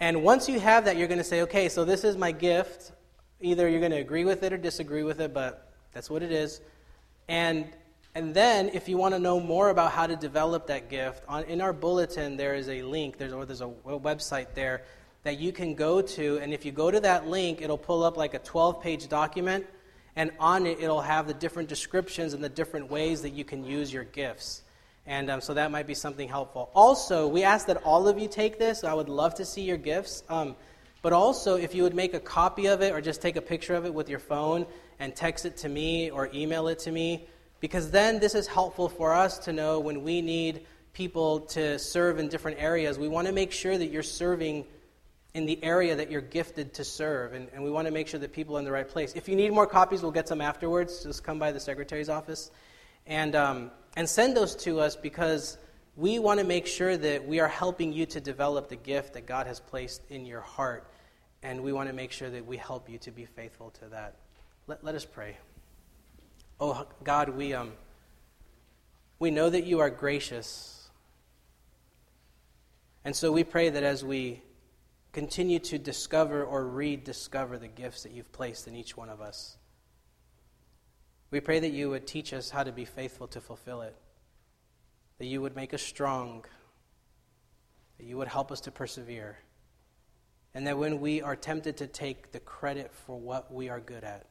And 0.00 0.22
once 0.22 0.48
you 0.48 0.58
have 0.60 0.84
that, 0.84 0.96
you're 0.96 1.08
going 1.08 1.18
to 1.18 1.24
say, 1.24 1.42
okay, 1.42 1.68
so 1.68 1.84
this 1.84 2.04
is 2.04 2.16
my 2.16 2.32
gift. 2.32 2.92
Either 3.40 3.68
you're 3.68 3.80
going 3.80 3.92
to 3.92 3.98
agree 3.98 4.24
with 4.24 4.42
it 4.42 4.52
or 4.52 4.56
disagree 4.56 5.02
with 5.02 5.20
it, 5.20 5.34
but 5.34 5.72
that's 5.92 6.08
what 6.08 6.22
it 6.22 6.32
is. 6.32 6.60
And 7.28 7.66
and 8.16 8.32
then, 8.32 8.70
if 8.72 8.88
you 8.88 8.96
want 8.96 9.12
to 9.12 9.18
know 9.18 9.38
more 9.38 9.68
about 9.68 9.92
how 9.92 10.06
to 10.06 10.16
develop 10.16 10.68
that 10.68 10.88
gift, 10.88 11.22
on, 11.28 11.44
in 11.44 11.60
our 11.60 11.74
bulletin 11.74 12.38
there 12.38 12.54
is 12.54 12.66
a 12.70 12.80
link, 12.80 13.18
there's, 13.18 13.34
or 13.34 13.44
there's 13.44 13.60
a, 13.60 13.68
website 13.84 14.54
there 14.54 14.84
that 15.24 15.38
you 15.38 15.52
can 15.52 15.74
go 15.74 16.00
to. 16.00 16.38
And 16.38 16.54
if 16.54 16.64
you 16.64 16.72
go 16.72 16.90
to 16.90 16.98
that 17.00 17.26
link, 17.26 17.60
it'll 17.60 17.76
pull 17.76 18.02
up 18.02 18.16
like 18.16 18.32
a 18.32 18.38
12 18.38 18.80
page 18.82 19.08
document. 19.10 19.66
And 20.16 20.30
on 20.40 20.64
it, 20.64 20.80
it'll 20.80 21.02
have 21.02 21.26
the 21.26 21.34
different 21.34 21.68
descriptions 21.68 22.32
and 22.32 22.42
the 22.42 22.48
different 22.48 22.90
ways 22.90 23.20
that 23.20 23.34
you 23.34 23.44
can 23.44 23.64
use 23.64 23.92
your 23.92 24.04
gifts. 24.04 24.62
And 25.04 25.28
um, 25.28 25.42
so 25.42 25.52
that 25.52 25.70
might 25.70 25.86
be 25.86 25.92
something 25.92 26.26
helpful. 26.26 26.70
Also, 26.74 27.28
we 27.28 27.42
ask 27.42 27.66
that 27.66 27.82
all 27.84 28.08
of 28.08 28.18
you 28.18 28.28
take 28.28 28.58
this. 28.58 28.82
I 28.82 28.94
would 28.94 29.10
love 29.10 29.34
to 29.34 29.44
see 29.44 29.60
your 29.60 29.76
gifts. 29.76 30.22
Um, 30.30 30.56
but 31.02 31.12
also, 31.12 31.56
if 31.56 31.74
you 31.74 31.82
would 31.82 31.94
make 31.94 32.14
a 32.14 32.20
copy 32.20 32.66
of 32.66 32.82
it 32.82 32.92
or 32.92 33.00
just 33.00 33.22
take 33.22 33.36
a 33.36 33.42
picture 33.42 33.74
of 33.74 33.84
it 33.84 33.94
with 33.94 34.08
your 34.08 34.18
phone 34.18 34.66
and 34.98 35.14
text 35.14 35.44
it 35.44 35.58
to 35.58 35.68
me 35.68 36.10
or 36.10 36.30
email 36.34 36.68
it 36.68 36.80
to 36.80 36.92
me, 36.92 37.28
because 37.60 37.90
then 37.90 38.18
this 38.18 38.34
is 38.34 38.46
helpful 38.46 38.88
for 38.88 39.12
us 39.12 39.38
to 39.38 39.52
know 39.52 39.80
when 39.80 40.02
we 40.02 40.22
need 40.22 40.66
people 40.92 41.40
to 41.40 41.78
serve 41.78 42.18
in 42.18 42.28
different 42.28 42.58
areas. 42.58 42.98
We 42.98 43.08
want 43.08 43.26
to 43.26 43.32
make 43.32 43.52
sure 43.52 43.76
that 43.76 43.86
you're 43.86 44.02
serving 44.02 44.64
in 45.34 45.44
the 45.44 45.62
area 45.62 45.94
that 45.96 46.10
you're 46.10 46.22
gifted 46.22 46.72
to 46.74 46.84
serve, 46.84 47.34
and, 47.34 47.48
and 47.52 47.62
we 47.62 47.70
want 47.70 47.86
to 47.86 47.92
make 47.92 48.08
sure 48.08 48.18
that 48.18 48.32
people 48.32 48.56
are 48.56 48.58
in 48.58 48.64
the 48.64 48.72
right 48.72 48.88
place. 48.88 49.12
If 49.14 49.28
you 49.28 49.36
need 49.36 49.52
more 49.52 49.66
copies, 49.66 50.00
we'll 50.00 50.12
get 50.12 50.26
some 50.26 50.40
afterwards. 50.40 51.02
Just 51.02 51.22
come 51.22 51.38
by 51.38 51.52
the 51.52 51.60
secretary's 51.60 52.08
office 52.08 52.50
and, 53.06 53.36
um, 53.36 53.70
and 53.96 54.08
send 54.08 54.34
those 54.34 54.56
to 54.56 54.80
us 54.80 54.96
because 54.96 55.58
we 55.96 56.18
want 56.18 56.40
to 56.40 56.46
make 56.46 56.66
sure 56.66 56.96
that 56.96 57.26
we 57.26 57.40
are 57.40 57.48
helping 57.48 57.92
you 57.92 58.04
to 58.06 58.20
develop 58.20 58.68
the 58.68 58.76
gift 58.76 59.14
that 59.14 59.26
God 59.26 59.46
has 59.46 59.60
placed 59.60 60.02
in 60.10 60.26
your 60.26 60.42
heart, 60.42 60.86
and 61.42 61.62
we 61.62 61.72
want 61.72 61.88
to 61.88 61.94
make 61.94 62.12
sure 62.12 62.28
that 62.28 62.44
we 62.44 62.58
help 62.58 62.90
you 62.90 62.98
to 62.98 63.10
be 63.10 63.24
faithful 63.24 63.70
to 63.70 63.86
that. 63.86 64.16
Let, 64.66 64.84
let 64.84 64.94
us 64.94 65.06
pray. 65.06 65.36
Oh, 66.60 66.86
God, 67.02 67.30
we, 67.30 67.54
um, 67.54 67.72
we 69.18 69.30
know 69.30 69.48
that 69.48 69.64
you 69.64 69.80
are 69.80 69.90
gracious. 69.90 70.88
And 73.04 73.16
so 73.16 73.32
we 73.32 73.44
pray 73.44 73.70
that 73.70 73.82
as 73.82 74.04
we 74.04 74.42
continue 75.12 75.58
to 75.60 75.78
discover 75.78 76.44
or 76.44 76.66
rediscover 76.66 77.56
the 77.56 77.68
gifts 77.68 78.02
that 78.02 78.12
you've 78.12 78.32
placed 78.32 78.68
in 78.68 78.74
each 78.74 78.96
one 78.96 79.08
of 79.08 79.22
us, 79.22 79.56
we 81.30 81.40
pray 81.40 81.58
that 81.58 81.70
you 81.70 81.88
would 81.90 82.06
teach 82.06 82.34
us 82.34 82.50
how 82.50 82.62
to 82.62 82.72
be 82.72 82.84
faithful 82.84 83.26
to 83.28 83.40
fulfill 83.40 83.80
it, 83.80 83.96
that 85.18 85.26
you 85.26 85.40
would 85.40 85.56
make 85.56 85.74
us 85.74 85.82
strong, 85.82 86.44
that 87.98 88.06
you 88.06 88.16
would 88.16 88.28
help 88.28 88.52
us 88.52 88.60
to 88.62 88.70
persevere, 88.70 89.38
and 90.54 90.66
that 90.66 90.78
when 90.78 91.00
we 91.00 91.22
are 91.22 91.36
tempted 91.36 91.76
to 91.78 91.86
take 91.86 92.32
the 92.32 92.40
credit 92.40 92.92
for 92.92 93.18
what 93.18 93.52
we 93.52 93.68
are 93.68 93.80
good 93.80 94.04
at, 94.04 94.26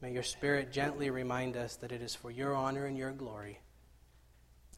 May 0.00 0.12
your 0.12 0.22
Spirit 0.22 0.72
gently 0.72 1.10
remind 1.10 1.56
us 1.56 1.76
that 1.76 1.92
it 1.92 2.02
is 2.02 2.14
for 2.14 2.30
your 2.30 2.54
honor 2.54 2.86
and 2.86 2.98
your 2.98 3.12
glory, 3.12 3.60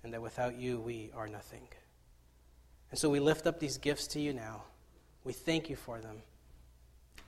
and 0.03 0.13
that 0.13 0.23
without 0.23 0.57
you 0.57 0.79
we 0.79 1.11
are 1.15 1.27
nothing. 1.27 1.67
And 2.91 2.99
so 2.99 3.11
we 3.11 3.21
lift 3.21 3.47
up 3.47 3.59
these 3.59 3.79
gifts 3.79 4.07
to 4.09 4.21
you 4.21 4.33
now. 4.33 4.63
We 5.25 5.33
thank 5.33 5.69
you 5.69 5.77
for 5.77 6.01
them, 6.01 6.23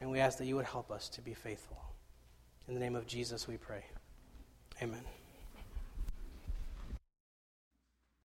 and 0.00 0.10
we 0.10 0.20
ask 0.20 0.38
that 0.38 0.46
you 0.46 0.56
would 0.56 0.66
help 0.66 0.90
us 0.90 1.08
to 1.10 1.20
be 1.20 1.34
faithful. 1.34 1.82
In 2.68 2.74
the 2.74 2.80
name 2.80 2.94
of 2.94 3.06
Jesus 3.06 3.48
we 3.48 3.56
pray. 3.56 3.84
Amen. 4.80 5.19